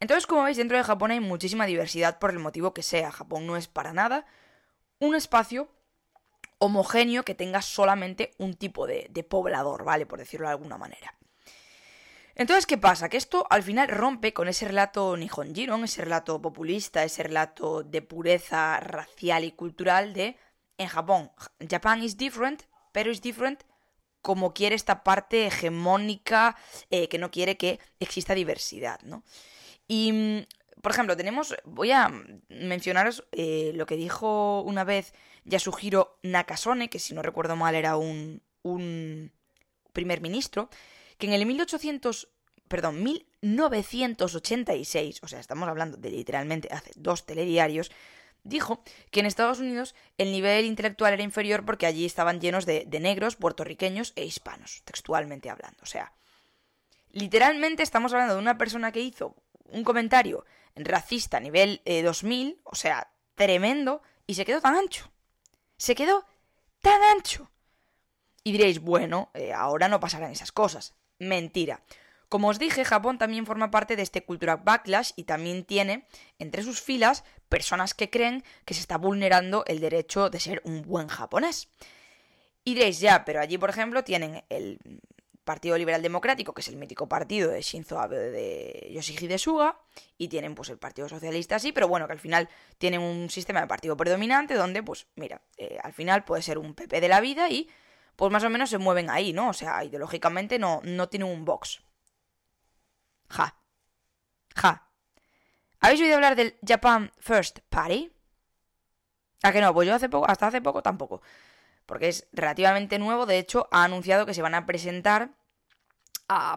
Entonces, 0.00 0.26
como 0.26 0.42
veis, 0.42 0.56
dentro 0.56 0.76
de 0.76 0.84
Japón 0.84 1.12
hay 1.12 1.20
muchísima 1.20 1.66
diversidad 1.66 2.18
por 2.18 2.30
el 2.30 2.38
motivo 2.38 2.74
que 2.74 2.82
sea. 2.82 3.10
Japón 3.10 3.46
no 3.46 3.56
es 3.56 3.68
para 3.68 3.92
nada 3.92 4.26
un 4.98 5.14
espacio 5.14 5.68
homogéneo 6.58 7.24
que 7.24 7.34
tenga 7.34 7.62
solamente 7.62 8.32
un 8.38 8.54
tipo 8.54 8.86
de, 8.86 9.06
de 9.10 9.24
poblador, 9.24 9.84
¿vale? 9.84 10.04
Por 10.04 10.18
decirlo 10.18 10.46
de 10.46 10.52
alguna 10.52 10.76
manera. 10.76 11.14
Entonces, 12.36 12.66
¿qué 12.66 12.78
pasa? 12.78 13.08
Que 13.08 13.16
esto 13.16 13.46
al 13.48 13.62
final 13.62 13.88
rompe 13.88 14.32
con 14.32 14.48
ese 14.48 14.66
relato 14.66 15.16
Nihonjiron, 15.16 15.84
ese 15.84 16.02
relato 16.02 16.42
populista, 16.42 17.04
ese 17.04 17.22
relato 17.22 17.82
de 17.84 18.02
pureza 18.02 18.80
racial 18.80 19.44
y 19.44 19.52
cultural 19.52 20.12
de 20.12 20.36
en 20.76 20.88
Japón, 20.88 21.30
Japan 21.70 22.02
is 22.02 22.16
different, 22.16 22.64
pero 22.92 23.12
es 23.12 23.20
different 23.20 23.62
como 24.22 24.54
quiere 24.54 24.74
esta 24.74 25.04
parte 25.04 25.46
hegemónica 25.46 26.56
eh, 26.90 27.08
que 27.08 27.18
no 27.18 27.30
quiere 27.30 27.56
que 27.56 27.78
exista 28.00 28.34
diversidad, 28.34 29.00
¿no? 29.02 29.22
Y, 29.86 30.12
mm, 30.12 30.46
por 30.82 30.92
ejemplo, 30.92 31.16
tenemos, 31.16 31.54
voy 31.64 31.92
a 31.92 32.10
mencionaros 32.48 33.24
eh, 33.32 33.72
lo 33.74 33.86
que 33.86 33.96
dijo 33.96 34.62
una 34.62 34.82
vez 34.82 35.12
Yasuhiro 35.44 36.18
Nakasone, 36.22 36.88
que 36.88 36.98
si 36.98 37.14
no 37.14 37.22
recuerdo 37.22 37.54
mal 37.54 37.74
era 37.74 37.96
un, 37.96 38.42
un 38.62 39.30
primer 39.92 40.20
ministro, 40.20 40.70
que 41.18 41.26
en 41.26 41.32
el 41.32 41.44
1800, 41.46 42.28
perdón, 42.68 43.02
1986, 43.02 45.20
o 45.22 45.28
sea, 45.28 45.40
estamos 45.40 45.68
hablando 45.68 45.96
de 45.96 46.10
literalmente 46.10 46.68
hace 46.70 46.92
dos 46.96 47.26
telediarios, 47.26 47.90
dijo 48.44 48.82
que 49.10 49.20
en 49.20 49.26
Estados 49.26 49.58
Unidos 49.58 49.94
el 50.18 50.30
nivel 50.30 50.66
intelectual 50.66 51.14
era 51.14 51.22
inferior 51.22 51.64
porque 51.64 51.86
allí 51.86 52.04
estaban 52.04 52.40
llenos 52.40 52.66
de, 52.66 52.86
negros, 53.00 53.36
puertorriqueños 53.36 54.12
e 54.16 54.24
hispanos, 54.24 54.82
textualmente 54.84 55.50
hablando. 55.50 55.78
O 55.82 55.86
sea, 55.86 56.12
literalmente 57.10 57.82
estamos 57.82 58.12
hablando 58.12 58.34
de 58.34 58.40
una 58.40 58.58
persona 58.58 58.92
que 58.92 59.00
hizo 59.00 59.34
un 59.64 59.82
comentario 59.82 60.44
racista 60.76 61.38
a 61.38 61.40
nivel 61.40 61.80
2000, 61.84 62.48
eh, 62.48 62.56
o 62.64 62.74
sea, 62.74 63.10
tremendo, 63.34 64.02
y 64.26 64.34
se 64.34 64.44
quedó 64.44 64.60
tan 64.60 64.76
ancho. 64.76 65.10
Se 65.76 65.94
quedó 65.94 66.24
tan 66.80 67.02
ancho. 67.02 67.50
Y 68.44 68.52
diréis, 68.52 68.80
bueno, 68.80 69.30
eh, 69.34 69.52
ahora 69.52 69.88
no 69.88 70.00
pasarán 70.00 70.30
esas 70.30 70.52
cosas. 70.52 70.94
Mentira. 71.18 71.82
Como 72.28 72.48
os 72.48 72.58
dije, 72.58 72.84
Japón 72.84 73.18
también 73.18 73.46
forma 73.46 73.70
parte 73.70 73.96
de 73.96 74.02
este 74.02 74.24
cultural 74.24 74.60
backlash 74.64 75.12
y 75.14 75.24
también 75.24 75.64
tiene 75.64 76.06
entre 76.38 76.62
sus 76.62 76.80
filas 76.80 77.22
personas 77.48 77.94
que 77.94 78.10
creen 78.10 78.42
que 78.64 78.74
se 78.74 78.80
está 78.80 78.98
vulnerando 78.98 79.64
el 79.66 79.80
derecho 79.80 80.30
de 80.30 80.40
ser 80.40 80.60
un 80.64 80.82
buen 80.82 81.06
japonés. 81.06 81.68
Y 82.64 82.74
diréis, 82.74 82.98
ya, 82.98 83.24
pero 83.24 83.40
allí, 83.40 83.58
por 83.58 83.70
ejemplo, 83.70 84.02
tienen 84.02 84.42
el 84.48 84.80
Partido 85.44 85.76
Liberal 85.76 86.02
Democrático, 86.02 86.54
que 86.54 86.62
es 86.62 86.68
el 86.68 86.76
mítico 86.76 87.08
partido 87.08 87.50
de 87.50 87.60
Shinzo 87.60 88.00
Abe 88.00 88.16
de 88.16 88.88
Yoshihide 88.90 89.38
Suga, 89.38 89.78
y 90.16 90.28
tienen 90.28 90.54
pues 90.54 90.70
el 90.70 90.78
Partido 90.78 91.08
Socialista 91.08 91.56
así, 91.56 91.70
pero 91.70 91.86
bueno, 91.86 92.06
que 92.06 92.14
al 92.14 92.18
final 92.18 92.48
tienen 92.78 93.00
un 93.00 93.28
sistema 93.30 93.60
de 93.60 93.66
partido 93.66 93.96
predominante 93.96 94.54
donde, 94.54 94.82
pues 94.82 95.06
mira, 95.14 95.42
eh, 95.58 95.78
al 95.82 95.92
final 95.92 96.24
puede 96.24 96.42
ser 96.42 96.58
un 96.58 96.74
PP 96.74 97.00
de 97.00 97.08
la 97.08 97.20
vida 97.20 97.50
y 97.50 97.68
pues 98.16 98.32
más 98.32 98.44
o 98.44 98.50
menos 98.50 98.70
se 98.70 98.78
mueven 98.78 99.10
ahí, 99.10 99.32
¿no? 99.32 99.50
O 99.50 99.52
sea, 99.52 99.84
ideológicamente 99.84 100.58
no, 100.58 100.80
no 100.84 101.08
un 101.26 101.44
box. 101.44 101.82
Ja. 103.28 103.56
Ja. 104.56 104.88
¿Habéis 105.80 106.00
oído 106.00 106.14
hablar 106.14 106.36
del 106.36 106.56
Japan 106.66 107.12
First 107.18 107.60
Party? 107.68 108.12
¿A 109.42 109.52
que 109.52 109.60
no? 109.60 109.74
Pues 109.74 109.88
yo 109.88 109.94
hace 109.94 110.08
poco, 110.08 110.28
hasta 110.28 110.46
hace 110.46 110.62
poco 110.62 110.82
tampoco 110.82 111.20
porque 111.86 112.08
es 112.08 112.26
relativamente 112.32 112.98
nuevo. 112.98 113.26
De 113.26 113.38
hecho, 113.38 113.68
ha 113.70 113.84
anunciado 113.84 114.26
que 114.26 114.34
se 114.34 114.42
van 114.42 114.54
a 114.54 114.66
presentar 114.66 115.30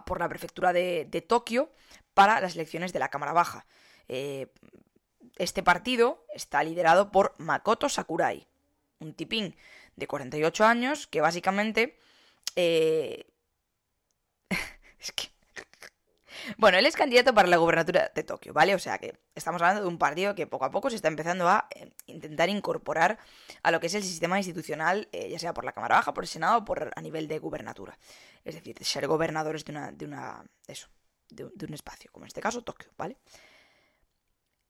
por 0.06 0.18
la 0.18 0.28
prefectura 0.28 0.72
de, 0.72 1.24
Tokio 1.28 1.70
para 2.14 2.40
las 2.40 2.54
elecciones 2.54 2.92
de 2.92 2.98
la 2.98 3.10
Cámara 3.10 3.32
Baja. 3.32 3.66
Eh, 4.08 4.48
este 5.36 5.62
partido 5.62 6.24
está 6.34 6.62
liderado 6.64 7.12
por 7.12 7.34
Makoto 7.38 7.88
Sakurai, 7.88 8.48
un 8.98 9.14
tipín 9.14 9.56
de 9.98 10.06
48 10.06 10.64
años 10.64 11.06
que 11.06 11.20
básicamente... 11.20 11.98
Eh, 12.56 13.26
es 15.00 15.12
que 15.12 15.28
bueno, 16.56 16.78
él 16.78 16.86
es 16.86 16.96
candidato 16.96 17.34
para 17.34 17.48
la 17.48 17.56
gubernatura 17.56 18.10
de 18.14 18.22
Tokio, 18.22 18.52
¿vale? 18.52 18.74
O 18.74 18.78
sea 18.78 18.98
que 18.98 19.18
estamos 19.34 19.60
hablando 19.60 19.82
de 19.82 19.88
un 19.88 19.98
partido 19.98 20.34
que 20.34 20.46
poco 20.46 20.64
a 20.64 20.70
poco 20.70 20.88
se 20.88 20.96
está 20.96 21.08
empezando 21.08 21.48
a 21.48 21.68
eh, 21.74 21.90
intentar 22.06 22.48
incorporar 22.48 23.18
a 23.62 23.70
lo 23.70 23.80
que 23.80 23.88
es 23.88 23.94
el 23.94 24.02
sistema 24.02 24.38
institucional, 24.38 25.08
eh, 25.12 25.28
ya 25.28 25.38
sea 25.38 25.52
por 25.52 25.64
la 25.64 25.72
Cámara 25.72 25.96
Baja, 25.96 26.14
por 26.14 26.24
el 26.24 26.28
Senado 26.28 26.58
o 26.58 26.64
por 26.64 26.90
a 26.94 27.00
nivel 27.02 27.28
de 27.28 27.38
gubernatura. 27.38 27.98
Es 28.44 28.54
decir, 28.54 28.76
ser 28.82 29.06
gobernadores 29.06 29.64
de 29.64 29.72
una, 29.72 29.92
de 29.92 30.04
una, 30.04 30.44
eso, 30.66 30.88
de, 31.28 31.44
un 31.44 31.74
espacio, 31.74 32.10
como 32.12 32.24
en 32.24 32.28
este 32.28 32.40
caso 32.40 32.62
Tokio, 32.62 32.90
¿vale? 32.96 33.18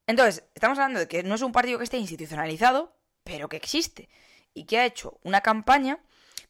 Entonces, 0.07 0.45
estamos 0.55 0.79
hablando 0.79 1.01
de 1.01 1.09
que 1.09 1.23
no 1.23 1.35
es 1.35 1.43
un 1.43 1.53
partido 1.53 1.79
que 1.79 1.85
esté 1.85 1.99
institucionalizado, 1.99 2.97
pero 3.25 3.49
que 3.49 3.59
existe 3.59 4.09
y 4.59 4.65
que 4.65 4.79
ha 4.79 4.87
hecho 4.87 5.19
una 5.23 5.41
campaña 5.41 6.01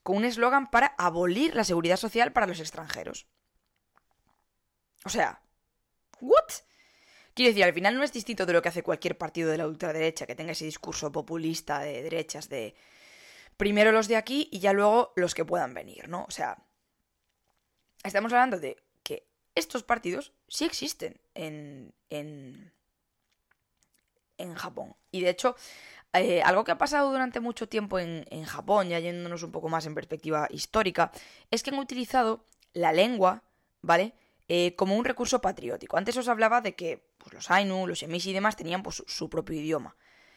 con 0.03 0.17
un 0.17 0.25
eslogan 0.25 0.71
para 0.71 0.95
abolir 0.99 1.55
la 1.55 1.65
seguridad 1.65 1.97
social 1.97 2.33
para 2.33 2.47
los 2.47 2.61
extranjeros. 2.61 3.27
O 5.05 5.11
sea, 5.11 5.43
¿what? 6.21 6.49
Quiero 7.35 7.50
decir, 7.50 7.65
al 7.65 7.75
final 7.75 7.97
no 7.97 8.03
es 8.03 8.12
distinto 8.12 8.47
de 8.47 8.53
lo 8.53 8.62
que 8.62 8.71
hace 8.71 8.83
cualquier 8.83 9.17
partido 9.17 9.50
de 9.50 9.59
la 9.59 9.67
ultraderecha 9.67 10.27
que 10.27 10.35
tenga 10.35 10.53
ese 10.53 10.65
discurso 10.65 11.12
populista 11.12 11.81
de 11.81 12.03
derechas 12.03 12.49
de 12.49 12.75
primero 13.57 13.93
los 13.93 14.09
de 14.09 14.17
aquí 14.17 14.49
y 14.50 14.61
ya 14.61 14.73
luego 14.73 15.12
los 15.15 15.35
que 15.35 15.45
puedan 15.45 15.75
venir, 15.75 16.09
¿no? 16.09 16.25
O 16.27 16.31
sea, 16.31 16.65
estamos 18.03 18.33
hablando 18.33 18.59
de 18.59 18.77
que 19.03 19.29
estos 19.55 19.83
partidos 19.83 20.33
sí 20.49 20.65
existen 20.65 21.21
en, 21.35 21.95
en, 22.09 22.73
en 24.38 24.54
Japón. 24.54 24.97
Y 25.11 25.21
de 25.21 25.30
hecho, 25.30 25.57
eh, 26.14 26.42
algo 26.42 26.64
que 26.64 26.73
ha 26.73 26.78
pasado 26.78 27.11
durante 27.11 27.40
mucho 27.40 27.68
tiempo 27.68 27.99
en, 27.99 28.45
Japón, 28.45 28.88
ya 28.88 28.99
yéndonos 28.99 29.42
un 29.42 29.52
poco 29.52 29.68
más 29.68 29.85
en 29.87 29.95
perspectiva 29.95 30.49
histórica, 30.50 31.12
es 31.50 31.62
que 31.62 31.71
han 31.71 31.78
utilizado 31.78 32.47
la 32.73 32.92
lengua, 32.92 33.42
¿vale? 33.83 34.14
Eh, 34.49 34.75
como 34.76 34.97
un 34.97 35.04
recurso 35.04 35.40
patriótico. 35.40 35.99
Antes 35.99 36.16
os 36.16 36.28
hablaba 36.28 36.62
de 36.62 36.75
que 36.75 37.04
pues, 37.18 37.35
los 37.35 37.50
Ainu, 37.50 37.87
los 37.87 38.02
Emishi 38.02 38.30
y 38.30 38.33
demás 38.33 38.57
tenían 38.57 38.83
pues, 38.83 39.02
su 39.07 39.28
propio 39.28 39.61
idioma. 39.61 39.97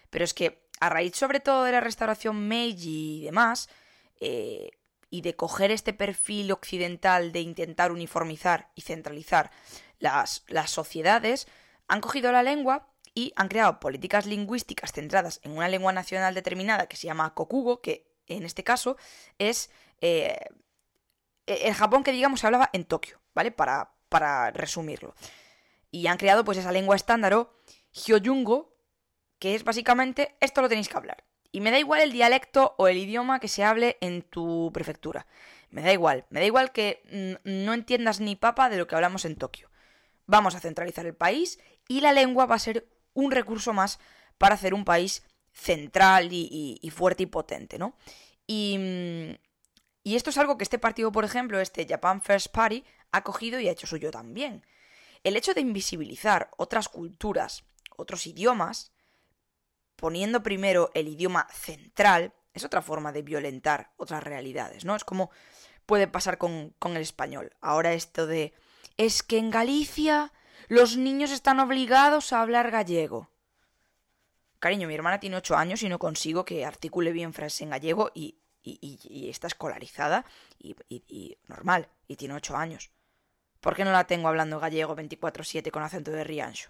Pero 0.09 0.25
es 0.25 0.33
que 0.33 0.67
a 0.81 0.89
raíz 0.89 1.15
sobre 1.15 1.39
todo 1.39 1.63
de 1.63 1.71
la 1.71 1.79
restauración 1.79 2.47
Meiji 2.47 3.19
y 3.19 3.23
demás, 3.23 3.69
eh, 4.19 4.71
y 5.09 5.21
de 5.21 5.35
coger 5.35 5.71
este 5.71 5.93
perfil 5.93 6.51
occidental 6.51 7.31
de 7.31 7.41
intentar 7.41 7.91
uniformizar 7.91 8.71
y 8.75 8.81
centralizar 8.81 9.51
las, 9.99 10.43
las 10.47 10.71
sociedades, 10.71 11.47
han 11.87 12.01
cogido 12.01 12.31
la 12.31 12.43
lengua 12.43 12.90
y 13.13 13.33
han 13.35 13.47
creado 13.47 13.79
políticas 13.79 14.25
lingüísticas 14.25 14.93
centradas 14.93 15.39
en 15.43 15.51
una 15.51 15.67
lengua 15.67 15.91
nacional 15.91 16.33
determinada 16.33 16.87
que 16.87 16.97
se 16.97 17.07
llama 17.07 17.33
Kokugo, 17.33 17.81
que 17.81 18.11
en 18.27 18.43
este 18.45 18.63
caso 18.63 18.97
es 19.37 19.69
eh, 19.99 20.37
el 21.45 21.73
Japón 21.73 22.03
que 22.03 22.11
digamos 22.11 22.39
se 22.39 22.47
hablaba 22.47 22.69
en 22.73 22.85
Tokio, 22.85 23.19
¿vale? 23.33 23.51
Para, 23.51 23.93
para 24.09 24.51
resumirlo. 24.51 25.15
Y 25.89 26.07
han 26.07 26.17
creado 26.17 26.45
pues 26.45 26.57
esa 26.57 26.71
lengua 26.71 26.95
estándar 26.95 27.33
o 27.33 27.53
Hyoyungo, 27.91 28.73
que 29.39 29.55
es 29.55 29.63
básicamente 29.63 30.35
esto 30.39 30.61
lo 30.61 30.69
tenéis 30.69 30.87
que 30.87 30.97
hablar. 30.97 31.23
Y 31.51 31.59
me 31.59 31.71
da 31.71 31.79
igual 31.79 31.99
el 31.99 32.13
dialecto 32.13 32.75
o 32.77 32.87
el 32.87 32.97
idioma 32.97 33.41
que 33.41 33.49
se 33.49 33.65
hable 33.65 33.97
en 33.99 34.21
tu 34.21 34.71
prefectura. 34.73 35.27
Me 35.69 35.81
da 35.81 35.91
igual, 35.91 36.25
me 36.29 36.39
da 36.39 36.45
igual 36.45 36.71
que 36.71 37.01
no 37.43 37.73
entiendas 37.73 38.21
ni 38.21 38.37
papa 38.37 38.69
de 38.69 38.77
lo 38.77 38.87
que 38.87 38.95
hablamos 38.95 39.25
en 39.25 39.35
Tokio. 39.35 39.69
Vamos 40.27 40.55
a 40.55 40.61
centralizar 40.61 41.05
el 41.05 41.15
país 41.15 41.59
y 41.89 41.99
la 41.99 42.13
lengua 42.13 42.45
va 42.45 42.55
a 42.55 42.59
ser 42.59 42.87
un 43.13 43.31
recurso 43.31 43.73
más 43.73 43.99
para 44.37 44.55
hacer 44.55 44.73
un 44.73 44.85
país 44.85 45.23
central 45.51 46.29
y, 46.31 46.91
fuerte 46.95 47.23
y 47.23 47.27
potente, 47.27 47.77
¿no? 47.77 47.95
Y, 48.47 48.77
mm, 48.77 49.51
y 50.03 50.15
esto 50.15 50.29
es 50.29 50.37
algo 50.37 50.57
que 50.57 50.63
este 50.63 50.79
partido, 50.79 51.11
por 51.11 51.25
ejemplo, 51.25 51.59
este 51.59 51.85
Japan 51.87 52.21
First 52.21 52.47
Party, 52.47 52.83
ha 53.11 53.23
cogido 53.23 53.59
y 53.59 53.67
ha 53.67 53.71
hecho 53.71 53.87
suyo 53.87 54.11
también. 54.11 54.65
El 55.23 55.35
hecho 55.35 55.53
de 55.53 55.61
invisibilizar 55.61 56.49
otras 56.57 56.89
culturas, 56.89 57.63
otros 57.95 58.25
idiomas, 58.25 58.91
poniendo 59.95 60.41
primero 60.41 60.89
el 60.95 61.07
idioma 61.07 61.47
central, 61.51 62.33
es 62.53 62.65
otra 62.65 62.81
forma 62.81 63.11
de 63.11 63.21
violentar 63.21 63.91
otras 63.97 64.23
realidades, 64.23 64.83
¿no? 64.85 64.95
Es 64.95 65.03
como 65.03 65.29
puede 65.85 66.07
pasar 66.07 66.37
con 66.37 66.73
el 66.83 66.97
español. 66.97 67.55
Ahora 67.61 67.93
esto 67.93 68.25
de 68.25 68.53
es 68.97 69.21
que 69.23 69.37
en 69.37 69.51
Galicia 69.51 70.33
los 70.67 70.97
niños 70.97 71.31
están 71.31 71.59
obligados 71.59 72.33
a 72.33 72.41
hablar 72.41 72.71
gallego. 72.71 73.29
Cariño, 74.59 74.87
mi 74.87 74.93
hermana 74.93 75.19
tiene 75.19 75.37
ocho 75.37 75.55
años 75.55 75.81
y 75.83 75.89
no 75.89 75.99
consigo 75.99 76.45
que 76.45 76.65
articule 76.65 77.11
bien 77.11 77.33
frases 77.33 77.61
en 77.61 77.71
gallego 77.71 78.11
y 78.13 78.35
y, 78.63 79.29
está 79.29 79.47
escolarizada 79.47 80.25
y, 80.59 81.37
normal, 81.47 81.87
y 82.07 82.15
tiene 82.15 82.35
ocho 82.35 82.55
años. 82.55 82.91
¿Por 83.59 83.75
qué 83.75 83.83
no 83.83 83.91
la 83.91 84.07
tengo 84.07 84.27
hablando 84.27 84.59
gallego 84.59 84.95
24-7 84.95 85.71
con 85.71 85.83
acento 85.83 86.11
de 86.11 86.23
Riancho? 86.23 86.69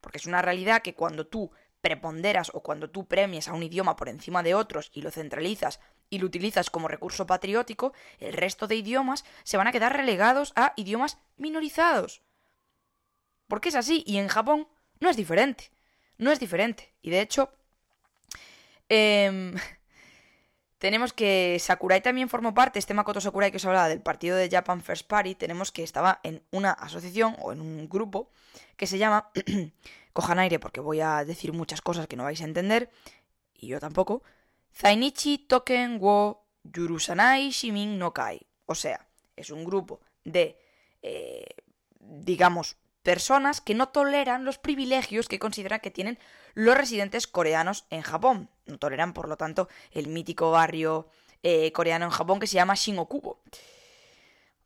Porque 0.00 0.18
es 0.18 0.26
una 0.26 0.42
realidad 0.42 0.82
que 0.82 0.94
cuando 0.94 1.26
tú 1.26 1.50
preponderas 1.80 2.50
o 2.54 2.62
cuando 2.62 2.90
tú 2.90 3.06
premies 3.06 3.48
a 3.48 3.54
un 3.54 3.62
idioma 3.62 3.96
por 3.96 4.08
encima 4.08 4.42
de 4.42 4.54
otros 4.54 4.90
y 4.94 5.02
lo 5.02 5.10
centralizas 5.10 5.80
y 6.10 6.18
lo 6.18 6.26
utilizas 6.26 6.70
como 6.70 6.86
recurso 6.86 7.26
patriótico, 7.26 7.92
el 8.18 8.34
resto 8.34 8.68
de 8.68 8.76
idiomas 8.76 9.24
se 9.42 9.56
van 9.56 9.66
a 9.66 9.72
quedar 9.72 9.96
relegados 9.96 10.52
a 10.54 10.74
idiomas 10.76 11.18
minorizados. 11.36 12.22
Porque 13.52 13.68
es 13.68 13.74
así, 13.74 14.02
y 14.06 14.16
en 14.16 14.28
Japón 14.28 14.66
no 14.98 15.10
es 15.10 15.16
diferente. 15.18 15.70
No 16.16 16.32
es 16.32 16.40
diferente. 16.40 16.94
Y 17.02 17.10
de 17.10 17.20
hecho, 17.20 17.52
eh, 18.88 19.52
tenemos 20.78 21.12
que 21.12 21.58
Sakurai 21.60 22.02
también 22.02 22.30
formó 22.30 22.54
parte, 22.54 22.78
este 22.78 22.94
Makoto 22.94 23.20
Sakurai 23.20 23.50
que 23.50 23.58
os 23.58 23.64
hablaba 23.66 23.90
del 23.90 24.00
partido 24.00 24.38
de 24.38 24.48
Japan 24.48 24.80
First 24.80 25.06
Party, 25.06 25.34
tenemos 25.34 25.70
que 25.70 25.82
estaba 25.82 26.18
en 26.22 26.42
una 26.50 26.70
asociación 26.70 27.36
o 27.40 27.52
en 27.52 27.60
un 27.60 27.90
grupo 27.90 28.30
que 28.78 28.86
se 28.86 28.96
llama, 28.96 29.30
cojan 30.14 30.38
aire 30.38 30.58
porque 30.58 30.80
voy 30.80 31.02
a 31.02 31.22
decir 31.22 31.52
muchas 31.52 31.82
cosas 31.82 32.06
que 32.06 32.16
no 32.16 32.24
vais 32.24 32.40
a 32.40 32.44
entender, 32.44 32.88
y 33.52 33.66
yo 33.66 33.78
tampoco, 33.80 34.22
Zainichi 34.74 35.36
Token 35.36 35.98
wo 36.00 36.46
Yurusanai 36.64 37.50
Shimin 37.50 37.98
no 37.98 38.14
Kai. 38.14 38.40
O 38.64 38.74
sea, 38.74 39.06
es 39.36 39.50
un 39.50 39.62
grupo 39.66 40.00
de, 40.24 40.58
eh, 41.02 41.44
digamos, 42.00 42.78
personas 43.02 43.60
que 43.60 43.74
no 43.74 43.88
toleran 43.88 44.44
los 44.44 44.58
privilegios 44.58 45.28
que 45.28 45.38
consideran 45.38 45.80
que 45.80 45.90
tienen 45.90 46.18
los 46.54 46.76
residentes 46.76 47.26
coreanos 47.26 47.86
en 47.90 48.02
Japón. 48.02 48.48
No 48.66 48.78
toleran, 48.78 49.12
por 49.12 49.28
lo 49.28 49.36
tanto, 49.36 49.68
el 49.90 50.08
mítico 50.08 50.50
barrio 50.50 51.08
eh, 51.42 51.72
coreano 51.72 52.04
en 52.04 52.10
Japón 52.10 52.38
que 52.38 52.46
se 52.46 52.54
llama 52.54 52.74
Shinokubo. 52.74 53.40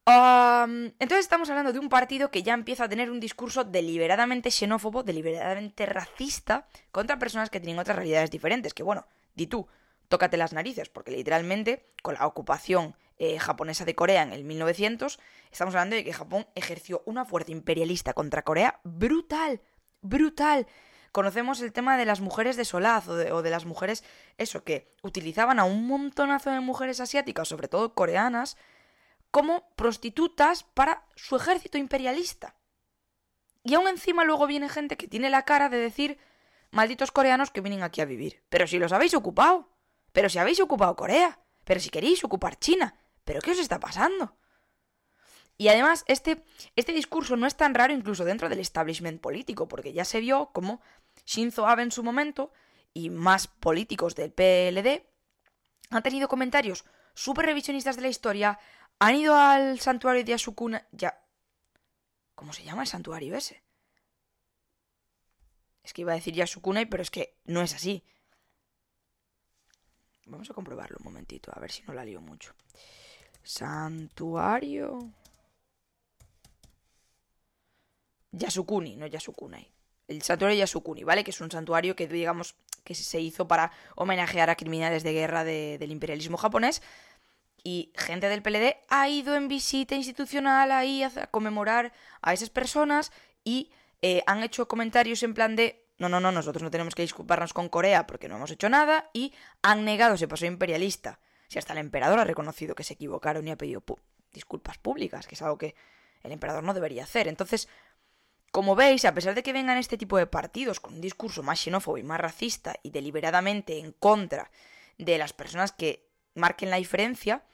entonces 0.07 1.21
estamos 1.21 1.49
hablando 1.49 1.73
de 1.73 1.79
un 1.79 1.89
partido 1.89 2.31
que 2.31 2.43
ya 2.43 2.55
empieza 2.55 2.85
a 2.85 2.89
tener 2.89 3.11
un 3.11 3.21
discurso 3.21 3.65
deliberadamente 3.65 4.51
xenófobo, 4.51 5.03
deliberadamente 5.03 5.87
racista 5.87 6.67
contra 6.93 7.19
personas 7.19 7.51
que 7.51 7.61
tienen 7.61 7.79
otras 7.79 7.97
realidades 7.97 8.31
diferentes. 8.31 8.75
Que 8.75 8.83
bueno, 8.83 9.07
di 9.35 9.47
tú, 9.47 9.67
tócate 10.09 10.37
las 10.37 10.53
narices, 10.53 10.89
porque 10.91 11.11
literalmente 11.11 11.87
con 12.03 12.15
la 12.15 12.27
ocupación 12.27 12.95
eh, 13.19 13.39
japonesa 13.39 13.85
de 13.85 13.95
Corea 13.95 14.23
en 14.23 14.33
el 14.33 14.45
1900, 14.45 15.19
estamos 15.51 15.75
hablando 15.75 15.97
de 15.97 16.05
que 16.05 16.13
Japón 16.13 16.47
ejerció 16.55 17.03
una 17.07 17.25
fuerza 17.25 17.53
imperialista 17.53 18.13
contra 18.13 18.43
Corea 18.43 18.81
brutal, 18.85 19.63
brutal. 20.03 20.67
Conocemos 21.13 21.63
el 21.63 21.73
tema 21.73 21.97
de 21.97 22.05
las 22.05 22.21
mujeres 22.21 22.57
de 22.57 22.67
solaz 22.67 23.09
o 23.09 23.17
de, 23.17 23.51
las 23.51 23.65
mujeres, 23.65 24.05
eso, 24.37 24.65
que 24.65 24.93
utilizaban 25.03 25.59
a 25.59 25.65
un 25.65 25.87
montonazo 25.87 26.51
de 26.51 26.61
mujeres 26.61 27.01
asiáticas, 27.01 27.49
sobre 27.49 27.69
todo 27.69 27.95
coreanas, 27.95 28.59
como 29.31 29.67
prostitutas 29.77 30.65
para 30.65 31.07
su 31.15 31.37
ejército 31.37 31.79
imperialista. 31.79 32.57
Y 33.65 33.75
aún 33.75 33.89
encima 33.89 34.25
luego 34.25 34.47
viene 34.47 34.69
gente 34.69 34.99
que 34.99 35.09
tiene 35.09 35.31
la 35.31 35.47
cara 35.47 35.71
de 35.71 35.79
decir, 35.79 36.19
malditos 36.71 37.13
coreanos 37.13 37.51
que 37.51 37.63
vienen 37.63 37.83
aquí 37.83 38.03
a 38.03 38.05
vivir. 38.05 38.43
Pero 38.51 38.67
si 38.67 38.79
los 38.79 38.93
habéis 38.93 39.15
ocupado, 39.15 39.71
pero 40.13 40.29
si 40.29 40.39
habéis 40.39 40.61
ocupado 40.61 40.97
Corea, 40.97 41.41
pero 41.65 41.81
si 41.81 41.89
queréis 41.89 42.23
ocupar 42.23 42.59
China, 42.59 42.95
¿pero 43.27 43.43
qué 43.43 43.51
os 43.51 43.59
está 43.59 43.79
pasando? 43.79 44.39
Y 45.59 45.69
además, 45.69 46.05
este, 46.07 46.45
este 46.77 46.93
discurso 46.93 47.37
no 47.37 47.47
es 47.47 47.57
tan 47.57 47.75
raro 47.75 47.93
incluso 47.93 48.25
dentro 48.25 48.49
del 48.49 48.61
establishment 48.61 49.21
político, 49.21 49.69
porque 49.69 49.93
ya 49.93 50.05
se 50.05 50.21
vio 50.21 50.51
como 50.53 50.81
Shinzo 51.27 51.67
Abe 51.67 51.83
en 51.83 51.91
su 51.91 52.03
momento 52.03 52.53
y 52.95 53.11
más 53.11 53.49
políticos 53.49 54.15
del 54.15 54.33
PLD 54.33 55.03
han 55.91 56.03
tenido 56.03 56.29
comentarios 56.29 56.85
súper 57.15 57.47
revisionistas 57.47 57.97
de 57.97 58.03
la 58.03 58.09
historia, 58.09 58.59
han 58.99 59.17
ido 59.17 59.37
al 59.37 59.81
santuario 59.81 60.25
de 60.25 60.31
Yasukuna... 60.31 60.87
Ya... 60.93 61.21
¿Cómo 62.35 62.53
se 62.53 62.65
llama 62.65 62.83
el 62.83 62.89
santuario 62.89 63.35
ese? 63.35 63.63
Es 65.83 65.93
que 65.93 66.03
iba 66.03 66.13
a 66.13 66.17
decir 66.17 66.35
Yasukunai, 66.35 66.87
pero 66.87 67.03
es 67.03 67.11
que 67.11 67.39
no 67.45 67.63
es 67.63 67.75
así. 67.75 68.05
Vamos 70.27 70.51
a 70.51 70.55
comprobarlo 70.55 70.99
un 70.99 71.05
momentito, 71.05 71.51
a 71.55 71.61
ver 71.61 71.71
si 71.73 71.83
no 71.85 71.95
la 71.95 72.05
lío 72.05 72.21
mucho. 72.21 72.55
Santuario... 73.47 75.13
Yasukuni, 78.33 78.97
no 78.97 79.07
Yasukunai. 79.07 79.71
El 80.09 80.21
santuario 80.21 80.59
Yasukuni, 80.59 81.05
¿vale? 81.05 81.25
Que 81.25 81.31
es 81.31 81.41
un 81.41 81.51
santuario 81.51 81.97
que, 81.97 82.07
digamos, 82.07 82.57
que 82.85 82.95
se 82.95 83.21
hizo 83.21 83.49
para 83.49 83.73
homenajear 83.95 84.51
a 84.51 84.57
criminales 84.57 85.03
de 85.05 85.13
guerra 85.13 85.45
del 85.45 85.91
imperialismo 85.91 86.37
japonés. 86.37 86.83
Y 87.65 87.93
gente 87.97 88.29
del 88.29 88.43
PLD 88.43 88.77
ha 88.89 89.09
ido 89.09 89.37
en 89.37 89.49
visita 89.49 89.95
institucional 89.95 90.71
ahí 90.71 91.03
a, 91.03 91.29
conmemorar 91.29 91.93
a 92.23 92.35
esas 92.35 92.51
personas 92.51 93.11
y 93.43 93.71
eh, 94.03 94.23
han 94.27 94.43
hecho 94.43 94.69
comentarios 94.69 95.23
en 95.23 95.35
plan 95.35 95.57
de 95.57 95.87
no, 95.99 96.09
no, 96.09 96.21
no, 96.21 96.31
nosotros 96.31 96.63
no 96.63 96.71
tenemos 96.71 96.95
que 96.95 97.03
disculparnos 97.03 97.55
con 97.55 97.71
Corea 97.71 98.07
porque 98.07 98.29
no 98.29 98.37
hemos 98.37 98.51
hecho 98.51 98.69
nada 98.69 99.09
y 99.15 99.33
han 99.63 99.85
negado 99.85 100.15
ese 100.15 100.29
paso 100.29 100.45
imperialista. 100.47 101.21
Si 101.49 101.59
hasta 101.59 101.73
el 101.73 101.79
emperador 101.79 102.19
ha 102.19 102.25
reconocido 102.25 102.75
que 102.75 102.85
se 102.85 102.95
equivocaron 102.95 103.47
y 103.47 103.51
ha 103.51 103.57
pedido 103.57 103.83
disculpas 104.33 104.79
públicas, 104.79 105.27
que 105.27 105.35
es 105.35 105.43
algo 105.43 105.59
que 105.59 105.75
el 106.23 106.33
emperador 106.33 106.65
no 106.65 106.75
debería 106.75 107.05
hacer. 107.05 107.29
Entonces, 107.29 107.69
como 108.51 108.75
veis, 108.75 109.05
a 109.05 109.15
pesar 109.15 109.35
de 109.35 109.43
que 109.43 109.53
vengan 109.53 109.79
este 109.79 109.99
tipo 109.99 110.19
de 110.19 110.27
partidos 110.27 110.81
con 110.81 110.95
un 110.95 111.01
discurso 111.01 111.43
más 111.43 111.61
xenófobo 111.61 111.99
y 111.99 112.03
más 112.03 112.21
racista 112.21 112.77
y 112.83 112.91
deliberadamente 112.91 113.79
en 113.79 113.93
contra 113.93 114.51
de 114.99 115.19
las 115.19 115.33
personas 115.33 115.73
que 115.73 116.09
marquen 116.35 116.71
la 116.71 116.77
diferencia, 116.77 117.45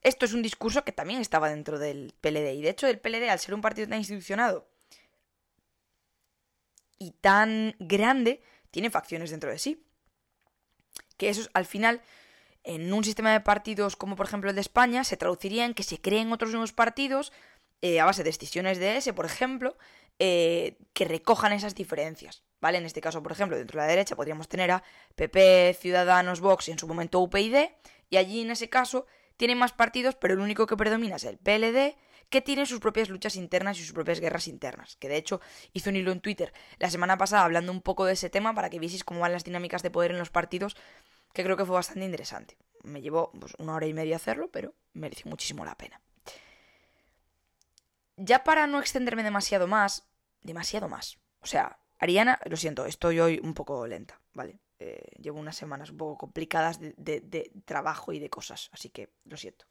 esto 0.00 0.24
es 0.24 0.32
un 0.32 0.42
discurso 0.42 0.84
que 0.84 0.92
también 0.92 1.20
estaba 1.20 1.48
dentro 1.48 1.78
del 1.78 2.14
PLD. 2.20 2.54
Y 2.54 2.62
de 2.62 2.70
hecho, 2.70 2.86
el 2.86 2.98
PLD, 2.98 3.28
al 3.28 3.38
ser 3.38 3.54
un 3.54 3.60
partido 3.60 3.88
tan 3.88 3.98
institucionado 3.98 4.68
y 6.98 7.12
tan 7.20 7.76
grande, 7.78 8.42
tiene 8.70 8.90
facciones 8.90 9.30
dentro 9.30 9.50
de 9.50 9.58
sí. 9.58 9.84
Que 11.16 11.28
eso 11.28 11.48
al 11.52 11.66
final, 11.66 12.02
en 12.64 12.92
un 12.92 13.04
sistema 13.04 13.32
de 13.32 13.40
partidos 13.40 13.96
como 13.96 14.16
por 14.16 14.26
ejemplo 14.26 14.50
el 14.50 14.56
de 14.56 14.60
España, 14.60 15.04
se 15.04 15.16
traduciría 15.16 15.64
en 15.64 15.74
que 15.74 15.82
se 15.82 16.00
creen 16.00 16.32
otros 16.32 16.50
nuevos 16.50 16.72
partidos 16.72 17.32
eh, 17.80 18.00
a 18.00 18.04
base 18.04 18.22
de 18.22 18.30
decisiones 18.30 18.78
de 18.78 18.96
ese, 18.96 19.12
por 19.12 19.26
ejemplo, 19.26 19.76
eh, 20.18 20.76
que 20.92 21.04
recojan 21.04 21.52
esas 21.52 21.74
diferencias. 21.74 22.44
¿Vale? 22.60 22.78
En 22.78 22.86
este 22.86 23.00
caso, 23.00 23.24
por 23.24 23.32
ejemplo, 23.32 23.56
dentro 23.56 23.80
de 23.80 23.86
la 23.86 23.90
derecha 23.90 24.14
podríamos 24.14 24.48
tener 24.48 24.70
a 24.70 24.84
PP, 25.16 25.76
Ciudadanos, 25.80 26.40
Vox 26.40 26.68
y 26.68 26.70
en 26.70 26.78
su 26.78 26.86
momento 26.86 27.18
UPyD, 27.18 27.70
y 28.08 28.16
allí 28.18 28.42
en 28.42 28.52
ese 28.52 28.68
caso 28.68 29.06
tienen 29.36 29.58
más 29.58 29.72
partidos, 29.72 30.14
pero 30.14 30.34
el 30.34 30.40
único 30.40 30.68
que 30.68 30.76
predomina 30.76 31.16
es 31.16 31.24
el 31.24 31.38
PLD, 31.38 31.96
que 32.32 32.40
tiene 32.40 32.64
sus 32.64 32.78
propias 32.78 33.10
luchas 33.10 33.36
internas 33.36 33.78
y 33.78 33.82
sus 33.82 33.92
propias 33.92 34.20
guerras 34.20 34.46
internas. 34.46 34.96
Que 34.96 35.08
de 35.08 35.16
hecho 35.16 35.40
hizo 35.72 35.90
un 35.90 35.96
hilo 35.96 36.12
en 36.12 36.20
Twitter 36.20 36.52
la 36.78 36.88
semana 36.88 37.18
pasada 37.18 37.44
hablando 37.44 37.72
un 37.72 37.82
poco 37.82 38.04
de 38.04 38.14
ese 38.14 38.30
tema 38.30 38.54
para 38.54 38.70
que 38.70 38.78
vieseis 38.78 39.02
cómo 39.02 39.20
van 39.20 39.32
las 39.32 39.44
dinámicas 39.44 39.82
de 39.82 39.90
poder 39.90 40.12
en 40.12 40.18
los 40.18 40.30
partidos, 40.30 40.76
que 41.32 41.44
creo 41.44 41.56
que 41.56 41.64
fue 41.64 41.74
bastante 41.74 42.04
interesante. 42.04 42.56
Me 42.82 43.00
llevó 43.00 43.30
pues, 43.32 43.54
una 43.58 43.74
hora 43.74 43.86
y 43.86 43.94
media 43.94 44.16
hacerlo, 44.16 44.50
pero 44.50 44.74
mereció 44.92 45.28
muchísimo 45.30 45.64
la 45.64 45.76
pena. 45.76 46.00
Ya 48.16 48.44
para 48.44 48.66
no 48.66 48.80
extenderme 48.80 49.22
demasiado 49.22 49.66
más, 49.66 50.06
demasiado 50.42 50.88
más. 50.88 51.18
O 51.40 51.46
sea, 51.46 51.78
Ariana, 51.98 52.38
lo 52.44 52.56
siento, 52.56 52.86
estoy 52.86 53.20
hoy 53.20 53.40
un 53.42 53.54
poco 53.54 53.86
lenta, 53.86 54.20
¿vale? 54.32 54.58
Eh, 54.78 55.12
llevo 55.20 55.38
unas 55.38 55.56
semanas 55.56 55.90
un 55.90 55.96
poco 55.96 56.18
complicadas 56.18 56.80
de, 56.80 57.52
trabajo 57.64 58.12
y 58.12 58.18
de 58.18 58.28
cosas, 58.28 58.68
así 58.72 58.90
que 58.90 59.10
lo 59.24 59.36
siento. 59.36 59.66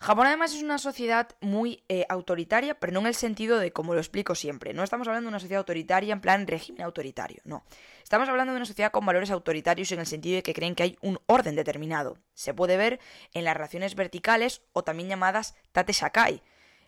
Japón 0.00 0.26
además 0.26 0.54
es 0.54 0.62
una 0.62 0.78
sociedad 0.78 1.28
muy 1.42 1.84
eh, 1.90 2.06
autoritaria, 2.08 2.74
pero 2.80 2.90
no 2.90 3.00
en 3.00 3.06
el 3.06 3.14
sentido 3.14 3.58
de 3.58 3.70
como 3.70 3.92
lo 3.92 4.00
explico 4.00 4.34
siempre. 4.34 4.72
No 4.72 4.82
estamos 4.82 5.06
hablando 5.06 5.26
de 5.26 5.32
una 5.32 5.40
sociedad 5.40 5.58
autoritaria 5.58 6.14
en 6.14 6.22
plan 6.22 6.46
régimen 6.46 6.82
autoritario, 6.82 7.42
no. 7.44 7.64
Estamos 8.02 8.26
hablando 8.30 8.54
de 8.54 8.56
una 8.56 8.64
sociedad 8.64 8.92
con 8.92 9.04
valores 9.04 9.30
autoritarios 9.30 9.92
en 9.92 10.00
el 10.00 10.06
sentido 10.06 10.36
de 10.36 10.42
que 10.42 10.54
creen 10.54 10.74
que 10.74 10.84
hay 10.84 10.98
un 11.02 11.20
orden 11.26 11.54
determinado. 11.54 12.16
Se 12.32 12.54
puede 12.54 12.78
ver 12.78 12.98
en 13.34 13.44
las 13.44 13.54
relaciones 13.54 13.94
verticales 13.94 14.62
o 14.72 14.82
también 14.82 15.10
llamadas 15.10 15.54
tate 15.70 15.92
shakai. 15.92 16.42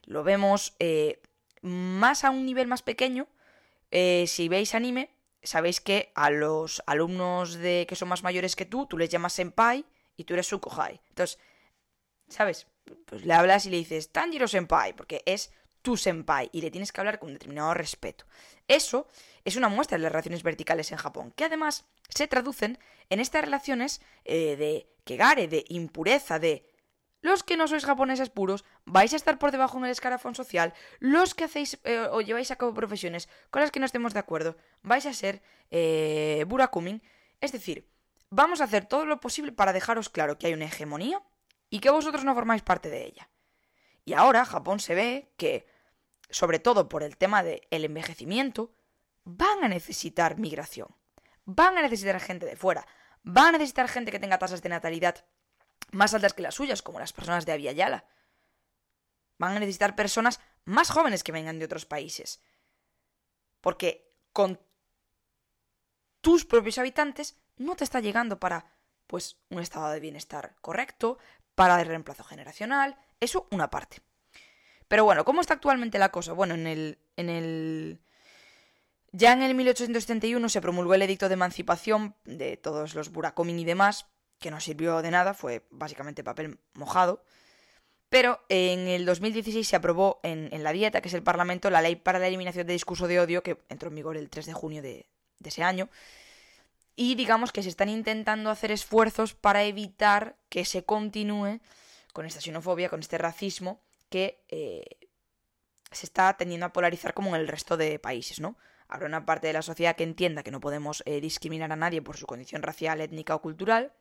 Lo 0.05 0.25
vemos 0.25 0.75
eh, 0.79 1.21
más 1.61 2.25
a 2.25 2.31
un 2.31 2.47
nivel 2.47 2.67
más 2.67 2.81
pequeño. 2.81 3.29
Eh, 3.91 4.25
si 4.27 4.49
veis 4.49 4.75
anime, 4.75 5.11
sabéis 5.43 5.83
que 5.83 6.13
a 6.15 6.31
los 6.31 6.83
alumnos 6.87 7.57
de 7.57 7.85
que 7.87 7.95
son 7.95 8.09
más 8.09 8.23
mayores 8.23 8.57
que 8.57 8.65
tú, 8.65 8.87
tú 8.87 8.97
les 8.97 9.11
llamas 9.11 9.35
senpai 9.35 9.85
y 10.17 10.25
tú 10.25 10.33
eres 10.33 10.47
sukohai. 10.47 11.03
Entonces, 11.11 11.39
¿sabes? 12.29 12.72
Pues 13.07 13.25
le 13.25 13.35
hablas 13.35 13.67
y 13.67 13.71
le 13.71 13.77
dices 13.77 14.11
Tanjiro 14.11 14.49
senpai, 14.49 14.95
porque 14.95 15.23
es 15.27 15.53
tu 15.83 15.97
senpai 15.97 16.49
y 16.53 16.61
le 16.61 16.71
tienes 16.71 16.93
que 16.93 17.01
hablar 17.01 17.19
con 17.19 17.33
determinado 17.33 17.75
respeto. 17.75 18.25
Eso 18.69 19.09
es 19.45 19.57
una 19.57 19.69
muestra 19.69 19.99
de 19.99 20.03
las 20.03 20.13
relaciones 20.13 20.43
verticales 20.43 20.93
en 20.93 20.99
Japón, 20.99 21.33
que 21.37 21.45
además 21.45 21.85
se 22.09 22.29
traducen 22.29 22.79
en 23.11 23.21
estas 23.21 23.45
relaciones 23.45 24.01
eh, 24.25 24.57
de 24.57 24.89
kegare, 25.05 25.49
de 25.49 25.65
impureza, 25.69 26.39
de 26.39 26.65
los 27.21 27.45
que 27.45 27.57
no 27.57 27.69
sois 27.69 27.85
japoneses 27.85 28.31
puros 28.31 28.65
vais 28.85 29.13
a 29.13 29.17
estar 29.17 29.39
por 29.39 29.53
debajo 29.53 29.79
en 29.79 29.85
el 29.85 29.91
escarafón 29.91 30.35
social, 30.35 30.75
los 30.99 31.35
que 31.35 31.45
hacéis 31.45 31.79
eh, 31.85 32.09
o 32.11 32.21
lleváis 32.21 32.51
a 32.51 32.57
cabo 32.57 32.75
profesiones 32.75 33.29
con 33.51 33.63
las 33.63 33.71
que 33.71 33.79
no 33.79 33.87
estemos 33.87 34.13
de 34.13 34.19
acuerdo 34.19 34.57
vais 34.83 35.07
a 35.07 35.15
ser 35.15 35.43
eh, 35.71 36.45
burakumin. 36.49 37.03
Es 37.41 37.53
decir, 37.53 37.89
vamos 38.31 38.61
a 38.61 38.65
hacer 38.65 38.87
todo 38.87 39.07
lo 39.07 39.21
posible 39.21 39.53
para 39.53 39.73
dejaros 39.73 40.09
claro 40.09 40.37
que 40.37 40.49
hay 40.49 40.53
una 40.55 40.67
hegemonía 40.67 41.23
y 41.73 41.81
que 41.81 41.89
vosotros 41.89 42.23
no 42.23 42.35
formáis 42.35 42.61
parte 42.61 42.91
de 42.91 43.03
ella. 43.07 43.31
Y 44.05 44.13
ahora 44.13 44.45
Japón 44.45 44.79
se 44.79 44.95
ve 44.95 45.33
que, 45.39 45.67
sobre 46.29 46.59
todo 46.59 46.87
por 46.87 47.03
el 47.03 47.17
tema 47.17 47.43
del 47.43 47.63
envejecimiento, 47.71 48.75
van 49.25 49.65
a 49.65 49.69
necesitar 49.69 50.39
migración. 50.39 50.95
Van 51.47 51.79
a 51.79 51.83
necesitar 51.83 52.21
gente 52.21 52.45
de 52.45 52.57
fuera. 52.57 52.87
Van 53.23 53.55
a 53.55 53.59
necesitar 53.59 53.89
gente 53.89 54.13
que 54.13 54.21
tenga 54.21 54.39
tasas 54.39 54.61
de 54.61 54.69
natalidad 54.69 55.25
más 55.93 56.13
altas 56.13 56.35
que 56.35 56.43
las 56.43 56.57
suyas, 56.57 56.83
como 56.83 57.01
las 57.01 57.15
personas 57.15 57.47
de 57.47 57.53
Aviala. 57.53 58.05
Van 59.39 59.57
a 59.57 59.61
necesitar 59.61 59.97
personas 59.97 60.41
más 60.67 60.91
jóvenes 60.91 61.25
que 61.25 61.33
vengan 61.33 61.59
de 61.59 61.65
otros 61.65 61.87
países. 61.87 62.43
Porque 63.63 64.13
con 64.35 64.61
tus 66.21 66.45
propios 66.45 66.77
habitantes 66.77 67.41
no 67.57 67.77
te 67.77 67.85
está 67.85 68.01
llegando 68.01 68.39
para 68.39 68.77
pues 69.07 69.39
un 69.49 69.61
estado 69.61 69.91
de 69.91 70.01
bienestar 70.01 70.55
correcto, 70.61 71.19
para 71.55 71.81
el 71.81 71.87
reemplazo 71.87 72.25
generacional, 72.25 72.97
eso 73.21 73.47
una 73.51 73.71
parte. 73.71 73.99
Pero 74.89 75.05
bueno, 75.05 75.25
¿cómo 75.25 75.41
está 75.41 75.55
actualmente 75.55 75.99
la 75.99 76.11
cosa? 76.11 76.33
Bueno, 76.33 76.55
en 76.55 76.67
el 76.67 76.99
en 77.17 77.29
el 77.29 78.01
ya 79.13 79.35
en 79.35 79.43
el 79.43 79.55
1871 79.55 80.49
se 80.49 80.61
promulgó 80.63 80.95
el 80.95 81.03
edicto 81.03 81.29
de 81.29 81.35
emancipación 81.35 82.15
de 82.25 82.57
todos 82.57 82.95
los 82.95 83.13
burakomin 83.13 83.59
y 83.59 83.65
demás, 83.65 84.07
que 84.39 84.51
no 84.51 84.59
sirvió 84.59 85.03
de 85.03 85.11
nada, 85.11 85.35
fue 85.35 85.67
básicamente 85.71 86.25
papel 86.25 86.59
mojado. 86.73 87.23
Pero 88.09 88.41
en 88.49 88.89
el 88.89 89.05
2016 89.05 89.67
se 89.67 89.77
aprobó 89.77 90.21
en, 90.23 90.63
la 90.63 90.73
Dieta, 90.73 91.01
que 91.01 91.09
es 91.09 91.15
el 91.15 91.23
Parlamento, 91.23 91.71
la 91.71 91.81
ley 91.81 91.97
para 91.97 92.19
la 92.19 92.27
eliminación 92.27 92.67
del 92.67 92.75
discurso 92.75 93.07
de 93.07 93.21
odio, 93.21 93.43
que 93.43 93.59
entró 93.69 93.89
en 93.89 93.95
vigor 93.95 94.17
el 94.17 94.29
3 94.29 94.47
de 94.47 94.53
junio 94.53 94.83
de, 94.83 95.07
ese 95.43 95.63
año. 95.63 95.89
Y 96.95 97.15
digamos 97.15 97.53
que 97.53 97.63
se 97.63 97.69
están 97.69 97.89
intentando 97.89 98.51
hacer 98.51 98.71
esfuerzos 98.71 99.35
para 99.35 99.65
evitar 99.65 100.37
que 100.49 100.65
se 100.65 100.85
continúe 100.85 101.61
con 102.13 102.27
esta 102.27 102.41
xenofobia, 102.41 102.91
con 102.91 103.01
este 103.01 103.19
racismo 103.19 103.81
que 104.11 104.45
eh, 104.49 104.85
se 105.91 106.07
está 106.07 106.37
tendiendo 106.37 106.67
a 106.67 106.73
polarizar 106.73 107.15
como 107.15 107.35
en 107.35 107.41
el 107.41 107.49
resto 107.49 107.77
de 107.77 107.99
países, 107.99 108.41
¿no? 108.41 108.57
Habrá 108.89 109.07
una 109.07 109.25
parte 109.25 109.47
de 109.47 109.55
la 109.55 109.63
sociedad 109.63 109.97
que 109.97 110.05
entienda 110.05 110.43
que 110.43 110.51
no 110.51 110.61
podemos 110.61 111.03
eh, 111.07 111.21
discriminar 111.21 111.73
a 111.73 111.77
nadie 111.77 112.03
por 112.03 112.19
su 112.19 112.27
condición 112.27 112.63
racial, 112.63 113.01
étnica 113.01 113.35
o 113.35 113.41
cultural, 113.41 113.93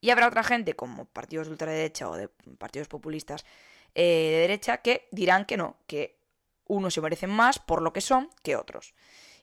y 0.00 0.10
habrá 0.10 0.26
otra 0.26 0.42
gente, 0.42 0.74
como 0.74 1.04
partidos 1.04 1.46
de 1.46 1.52
ultraderecha 1.52 2.10
o 2.10 2.16
de 2.16 2.28
partidos 2.58 2.88
populistas 2.88 3.44
eh, 3.94 4.02
de 4.02 4.38
derecha, 4.38 4.78
que 4.78 5.06
dirán 5.12 5.44
que 5.46 5.56
no, 5.56 5.76
que 5.86 6.18
unos 6.66 6.94
se 6.94 7.00
merecen 7.00 7.30
más 7.30 7.60
por 7.60 7.82
lo 7.82 7.92
que 7.92 8.00
son 8.00 8.30
que 8.42 8.56
otros. 8.56 8.94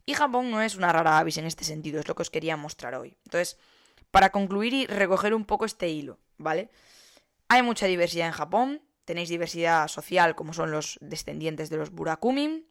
Y 0.10 0.16
Japón 0.16 0.50
no 0.50 0.60
es 0.60 0.74
una 0.74 0.92
rara 0.92 1.20
avis 1.20 1.38
en 1.38 1.46
este 1.46 1.64
sentido, 1.64 2.00
es 2.00 2.08
lo 2.08 2.16
que 2.16 2.24
os 2.24 2.32
quería 2.32 2.58
mostrar 2.58 2.96
hoy. 2.96 3.16
Entonces, 3.26 3.60
para 4.10 4.32
concluir 4.32 4.74
y 4.74 4.88
recoger 4.88 5.36
un 5.36 5.46
poco 5.46 5.66
este 5.66 5.88
hilo, 5.90 6.18
¿vale? 6.40 6.72
Hay 7.48 7.62
mucha 7.62 7.86
diversidad 7.86 8.26
en 8.26 8.34
Japón, 8.34 8.82
tenéis 9.06 9.30
diversidad 9.30 9.88
social 9.88 10.34
como 10.34 10.52
son 10.52 10.72
los 10.72 10.98
descendientes 11.00 11.70
de 11.70 11.78
los 11.78 11.92
Burakumin, 11.92 12.66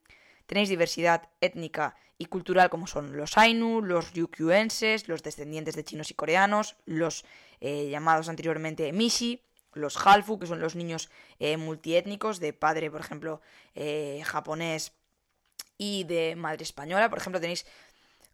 tenéis 0.47 0.69
diversidad 0.69 1.31
étnica 1.41 1.95
y 2.19 2.25
cultural 2.25 2.71
como 2.71 2.89
son 2.89 3.17
los 3.17 3.39
Ainu, 3.39 3.83
los 3.83 4.15
Ryukyuenses, 4.15 5.07
los 5.07 5.23
descendientes 5.23 5.77
de 5.77 5.85
chinos 5.85 6.11
y 6.11 6.15
coreanos, 6.15 6.75
los 6.87 7.25
eh, 7.61 7.89
llamados 7.89 8.29
anteriormente 8.29 8.93
Mishi, 8.93 9.45
los 9.75 9.97
Halfu, 9.97 10.41
que 10.41 10.49
son 10.49 10.59
los 10.59 10.75
niños 10.75 11.09
eh, 11.39 11.57
multiétnicos 11.57 12.41
de 12.41 12.53
padre, 12.53 12.91
por 12.91 13.01
ejemplo, 13.01 13.41
eh, 13.77 14.23
japonés 14.25 14.98
y 15.79 16.05
de 16.05 16.37
madre 16.37 16.65
española. 16.65 17.09
Por 17.09 17.19
ejemplo, 17.19 17.41
tenéis 17.41 17.65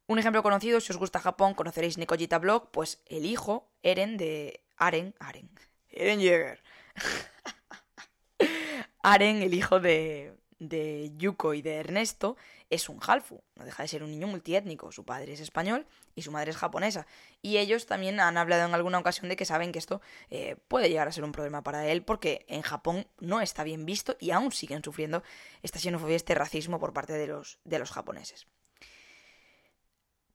un 0.07 0.19
ejemplo 0.19 0.43
conocido, 0.43 0.81
si 0.81 0.93
os 0.93 0.99
gusta 0.99 1.21
Japón, 1.21 1.55
conoceréis 1.55 1.99
Nikojita 1.99 2.39
Blog, 2.39 2.71
pues 2.71 3.01
el 3.07 3.25
hijo, 3.25 3.69
Eren, 3.83 4.17
de 4.17 4.61
Aren, 4.77 5.15
Aren, 5.19 5.49
Eren 5.91 6.21
Jäger. 6.21 6.63
Aren, 9.03 9.43
el 9.43 9.55
hijo 9.55 9.81
de, 9.81 10.35
de 10.69 11.13
Yuko 11.17 11.55
y 11.55 11.63
de 11.63 11.77
Ernesto, 11.77 12.37
es 12.71 12.89
un 12.89 12.99
halfu, 13.07 13.43
no 13.57 13.65
deja 13.65 13.83
de 13.83 13.89
ser 13.89 14.03
un 14.03 14.11
niño 14.11 14.27
multiétnico. 14.27 14.91
Su 14.93 15.05
padre 15.05 15.33
es 15.33 15.41
español 15.41 15.87
y 16.15 16.23
su 16.23 16.33
madre 16.33 16.51
es 16.51 16.57
japonesa. 16.57 17.07
Y 17.43 17.59
ellos 17.59 17.87
también 17.87 18.21
han 18.21 18.37
hablado 18.37 18.67
en 18.67 18.75
alguna 18.75 18.99
ocasión 18.99 19.29
de 19.29 19.37
que 19.37 19.45
saben 19.45 19.73
que 19.73 19.79
esto 19.79 20.01
eh, 20.31 20.57
puede 20.69 20.89
llegar 20.89 21.09
a 21.09 21.13
ser 21.13 21.25
un 21.25 21.33
problema 21.33 21.63
para 21.63 21.87
él 21.87 22.03
porque 22.03 22.45
en 22.49 22.63
Japón 22.63 23.07
no 23.21 23.41
está 23.41 23.65
bien 23.65 23.87
visto 23.87 24.17
y 24.21 24.31
aún 24.31 24.53
siguen 24.53 24.83
sufriendo 24.83 25.23
esta 25.63 25.79
xenofobia, 25.79 26.17
este 26.17 26.35
racismo 26.35 26.81
por 26.81 26.93
parte 26.93 27.13
de 27.13 27.27
los, 27.27 27.59
de 27.65 27.79
los 27.79 27.91
japoneses. 27.91 28.47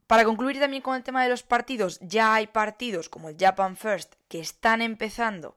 Para 0.10 0.26
concluir 0.26 0.60
también 0.60 0.82
con 0.82 0.96
el 0.96 1.04
tema 1.04 1.22
de 1.22 1.30
los 1.30 1.44
partidos, 1.44 2.00
ya 2.02 2.34
hay 2.34 2.48
partidos 2.48 3.10
como 3.10 3.30
el 3.30 3.38
Japan 3.39 3.78
First 3.78 4.15
que 4.28 4.39
están 4.39 4.82
empezando, 4.82 5.56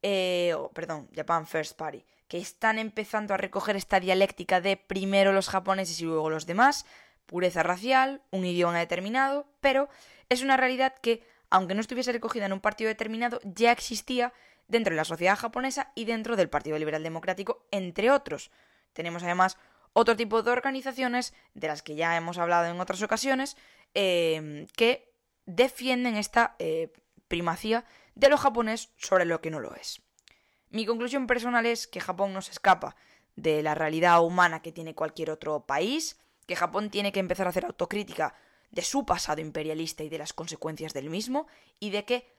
eh, 0.00 0.56
perdón, 0.72 1.10
Japan 1.14 1.46
First 1.46 1.76
Party, 1.76 2.02
que 2.32 2.38
están 2.38 2.78
empezando 2.78 3.34
a 3.34 3.36
recoger 3.36 3.76
esta 3.76 4.00
dialéctica 4.00 4.62
de 4.62 4.78
primero 4.78 5.34
los 5.34 5.50
japoneses 5.50 6.00
y 6.00 6.06
luego 6.06 6.30
los 6.30 6.46
demás, 6.46 6.86
pureza 7.26 7.62
racial, 7.62 8.22
un 8.30 8.46
idioma 8.46 8.78
determinado, 8.78 9.52
pero 9.60 9.90
es 10.30 10.40
una 10.40 10.56
realidad 10.56 10.94
que, 11.02 11.22
aunque 11.50 11.74
no 11.74 11.82
estuviese 11.82 12.10
recogida 12.10 12.46
en 12.46 12.54
un 12.54 12.60
partido 12.60 12.88
determinado, 12.88 13.38
ya 13.44 13.70
existía 13.70 14.32
dentro 14.66 14.92
de 14.92 14.96
la 14.96 15.04
sociedad 15.04 15.36
japonesa 15.36 15.92
y 15.94 16.06
dentro 16.06 16.34
del 16.34 16.48
Partido 16.48 16.78
Liberal 16.78 17.02
Democrático, 17.02 17.66
entre 17.70 18.10
otros. 18.10 18.50
Tenemos 18.94 19.22
además 19.22 19.58
otro 19.92 20.16
tipo 20.16 20.42
de 20.42 20.52
organizaciones, 20.52 21.34
de 21.52 21.68
las 21.68 21.82
que 21.82 21.96
ya 21.96 22.16
hemos 22.16 22.38
hablado 22.38 22.64
en 22.64 22.80
otras 22.80 23.02
ocasiones, 23.02 23.58
eh, 23.92 24.66
que 24.74 25.12
defienden 25.44 26.16
esta 26.16 26.56
eh, 26.58 26.94
primacía 27.28 27.84
de 28.14 28.30
lo 28.30 28.38
japonés 28.38 28.88
sobre 28.96 29.26
lo 29.26 29.42
que 29.42 29.50
no 29.50 29.60
lo 29.60 29.74
es. 29.74 30.00
Mi 30.72 30.86
conclusión 30.86 31.26
personal 31.26 31.66
es 31.66 31.86
que 31.86 32.00
Japón 32.00 32.32
no 32.32 32.40
se 32.40 32.50
escapa 32.50 32.96
de 33.36 33.62
la 33.62 33.74
realidad 33.74 34.24
humana 34.24 34.62
que 34.62 34.72
tiene 34.72 34.94
cualquier 34.94 35.30
otro 35.30 35.66
país, 35.66 36.18
que 36.46 36.56
Japón 36.56 36.88
tiene 36.88 37.12
que 37.12 37.20
empezar 37.20 37.46
a 37.46 37.50
hacer 37.50 37.66
autocrítica 37.66 38.34
de 38.70 38.80
su 38.80 39.04
pasado 39.04 39.42
imperialista 39.42 40.02
y 40.02 40.08
de 40.08 40.16
las 40.16 40.32
consecuencias 40.32 40.94
del 40.94 41.10
mismo, 41.10 41.46
y 41.78 41.90
de 41.90 42.06
que 42.06 42.34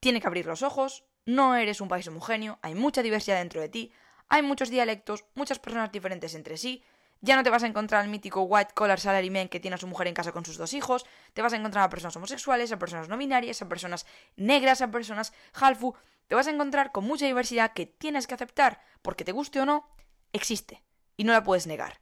tiene 0.00 0.20
que 0.20 0.26
abrir 0.26 0.44
los 0.44 0.62
ojos, 0.62 1.06
no 1.24 1.56
eres 1.56 1.80
un 1.80 1.88
país 1.88 2.06
homogéneo, 2.06 2.58
hay 2.60 2.74
mucha 2.74 3.02
diversidad 3.02 3.38
dentro 3.38 3.62
de 3.62 3.70
ti, 3.70 3.90
hay 4.28 4.42
muchos 4.42 4.68
dialectos, 4.68 5.24
muchas 5.34 5.58
personas 5.58 5.90
diferentes 5.90 6.34
entre 6.34 6.58
sí, 6.58 6.84
ya 7.22 7.36
no 7.36 7.42
te 7.42 7.48
vas 7.48 7.62
a 7.62 7.66
encontrar 7.66 8.02
al 8.02 8.10
mítico 8.10 8.42
white 8.42 8.74
collar 8.74 9.00
salaryman 9.00 9.48
que 9.48 9.60
tiene 9.60 9.76
a 9.76 9.78
su 9.78 9.86
mujer 9.86 10.08
en 10.08 10.14
casa 10.14 10.32
con 10.32 10.44
sus 10.44 10.58
dos 10.58 10.74
hijos, 10.74 11.06
te 11.32 11.40
vas 11.40 11.54
a 11.54 11.56
encontrar 11.56 11.84
a 11.84 11.88
personas 11.88 12.14
homosexuales, 12.16 12.70
a 12.70 12.78
personas 12.78 13.08
no 13.08 13.16
binarias, 13.16 13.62
a 13.62 13.68
personas 13.68 14.04
negras, 14.36 14.82
a 14.82 14.90
personas 14.90 15.32
halfu, 15.54 15.94
te 16.28 16.34
vas 16.34 16.46
a 16.46 16.50
encontrar 16.50 16.92
con 16.92 17.04
mucha 17.04 17.26
diversidad 17.26 17.72
que 17.72 17.86
tienes 17.86 18.26
que 18.26 18.34
aceptar, 18.34 18.80
porque 19.02 19.24
te 19.24 19.32
guste 19.32 19.60
o 19.60 19.66
no, 19.66 19.88
existe, 20.32 20.84
y 21.16 21.24
no 21.24 21.32
la 21.32 21.42
puedes 21.42 21.66
negar. 21.66 22.00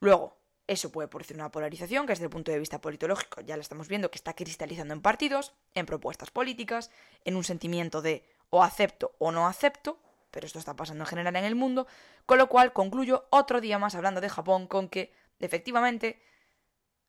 Luego, 0.00 0.38
eso 0.66 0.90
puede 0.90 1.08
producir 1.08 1.36
una 1.36 1.50
polarización 1.50 2.06
que 2.06 2.12
desde 2.12 2.24
el 2.24 2.30
punto 2.30 2.50
de 2.50 2.58
vista 2.58 2.80
politológico 2.80 3.42
ya 3.42 3.56
la 3.56 3.62
estamos 3.62 3.88
viendo 3.88 4.10
que 4.10 4.16
está 4.16 4.34
cristalizando 4.34 4.94
en 4.94 5.02
partidos, 5.02 5.52
en 5.74 5.84
propuestas 5.84 6.30
políticas, 6.30 6.90
en 7.24 7.36
un 7.36 7.44
sentimiento 7.44 8.00
de 8.00 8.24
o 8.50 8.62
acepto 8.62 9.14
o 9.18 9.30
no 9.30 9.46
acepto, 9.46 10.00
pero 10.30 10.46
esto 10.46 10.58
está 10.58 10.74
pasando 10.74 11.04
en 11.04 11.08
general 11.08 11.36
en 11.36 11.44
el 11.44 11.54
mundo, 11.54 11.86
con 12.24 12.38
lo 12.38 12.48
cual 12.48 12.72
concluyo 12.72 13.26
otro 13.30 13.60
día 13.60 13.78
más 13.78 13.94
hablando 13.94 14.20
de 14.20 14.28
Japón 14.28 14.66
con 14.66 14.88
que, 14.88 15.12
efectivamente, 15.38 16.22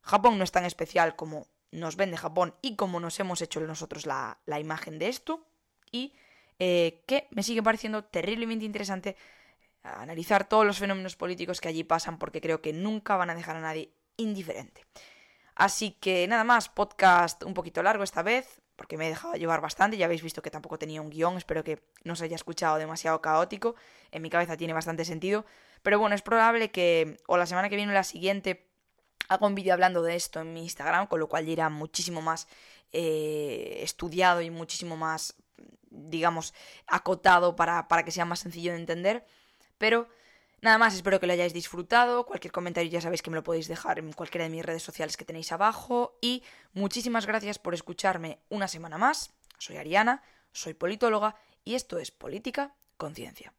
Japón 0.02 0.38
no 0.38 0.44
es 0.44 0.52
tan 0.52 0.64
especial 0.64 1.16
como 1.16 1.48
nos 1.70 1.96
vende 1.96 2.16
Japón 2.16 2.54
y 2.62 2.76
como 2.76 3.00
nos 3.00 3.18
hemos 3.20 3.40
hecho 3.42 3.60
nosotros 3.60 4.06
la, 4.06 4.38
la 4.44 4.60
imagen 4.60 4.98
de 4.98 5.08
esto, 5.08 5.46
y 5.96 6.14
eh, 6.58 7.02
que 7.06 7.26
me 7.30 7.42
sigue 7.42 7.62
pareciendo 7.62 8.04
terriblemente 8.04 8.64
interesante 8.64 9.16
analizar 9.82 10.48
todos 10.48 10.66
los 10.66 10.78
fenómenos 10.78 11.16
políticos 11.16 11.60
que 11.60 11.68
allí 11.68 11.84
pasan 11.84 12.18
porque 12.18 12.40
creo 12.40 12.60
que 12.60 12.72
nunca 12.72 13.16
van 13.16 13.30
a 13.30 13.34
dejar 13.34 13.56
a 13.56 13.60
nadie 13.60 13.92
indiferente. 14.16 14.84
Así 15.54 15.92
que 15.92 16.26
nada 16.28 16.44
más, 16.44 16.68
podcast 16.68 17.42
un 17.44 17.54
poquito 17.54 17.82
largo 17.82 18.04
esta 18.04 18.22
vez, 18.22 18.60
porque 18.76 18.98
me 18.98 19.06
he 19.06 19.10
dejado 19.10 19.34
llevar 19.34 19.60
bastante, 19.60 19.96
ya 19.96 20.04
habéis 20.04 20.22
visto 20.22 20.42
que 20.42 20.50
tampoco 20.50 20.78
tenía 20.78 21.00
un 21.00 21.08
guion, 21.08 21.36
espero 21.38 21.64
que 21.64 21.82
no 22.04 22.14
se 22.14 22.24
haya 22.24 22.36
escuchado 22.36 22.76
demasiado 22.76 23.22
caótico, 23.22 23.74
en 24.10 24.22
mi 24.22 24.28
cabeza 24.28 24.56
tiene 24.56 24.74
bastante 24.74 25.04
sentido, 25.04 25.46
pero 25.82 25.98
bueno, 25.98 26.14
es 26.14 26.22
probable 26.22 26.70
que 26.70 27.16
o 27.26 27.38
la 27.38 27.46
semana 27.46 27.70
que 27.70 27.76
viene 27.76 27.92
o 27.92 27.94
la 27.94 28.04
siguiente 28.04 28.68
haga 29.28 29.46
un 29.46 29.54
vídeo 29.54 29.72
hablando 29.72 30.02
de 30.02 30.14
esto 30.14 30.40
en 30.40 30.52
mi 30.52 30.62
Instagram, 30.62 31.06
con 31.06 31.20
lo 31.20 31.28
cual 31.28 31.46
ya 31.46 31.52
irá 31.52 31.68
muchísimo 31.70 32.20
más 32.20 32.48
eh, 32.92 33.78
estudiado 33.82 34.42
y 34.42 34.50
muchísimo 34.50 34.96
más 34.96 35.34
digamos, 35.90 36.54
acotado 36.86 37.56
para, 37.56 37.88
para 37.88 38.04
que 38.04 38.10
sea 38.10 38.24
más 38.24 38.40
sencillo 38.40 38.72
de 38.72 38.78
entender. 38.78 39.26
Pero 39.78 40.08
nada 40.60 40.78
más, 40.78 40.94
espero 40.94 41.20
que 41.20 41.26
lo 41.26 41.32
hayáis 41.32 41.52
disfrutado. 41.52 42.26
Cualquier 42.26 42.52
comentario 42.52 42.90
ya 42.90 43.00
sabéis 43.00 43.22
que 43.22 43.30
me 43.30 43.36
lo 43.36 43.42
podéis 43.42 43.68
dejar 43.68 43.98
en 43.98 44.12
cualquiera 44.12 44.44
de 44.44 44.50
mis 44.50 44.64
redes 44.64 44.82
sociales 44.82 45.16
que 45.16 45.24
tenéis 45.24 45.52
abajo. 45.52 46.18
Y 46.20 46.42
muchísimas 46.72 47.26
gracias 47.26 47.58
por 47.58 47.74
escucharme 47.74 48.40
una 48.48 48.68
semana 48.68 48.98
más. 48.98 49.32
Soy 49.58 49.76
Ariana, 49.76 50.22
soy 50.52 50.74
politóloga 50.74 51.36
y 51.64 51.74
esto 51.74 51.98
es 51.98 52.10
Política 52.10 52.74
Conciencia. 52.96 53.52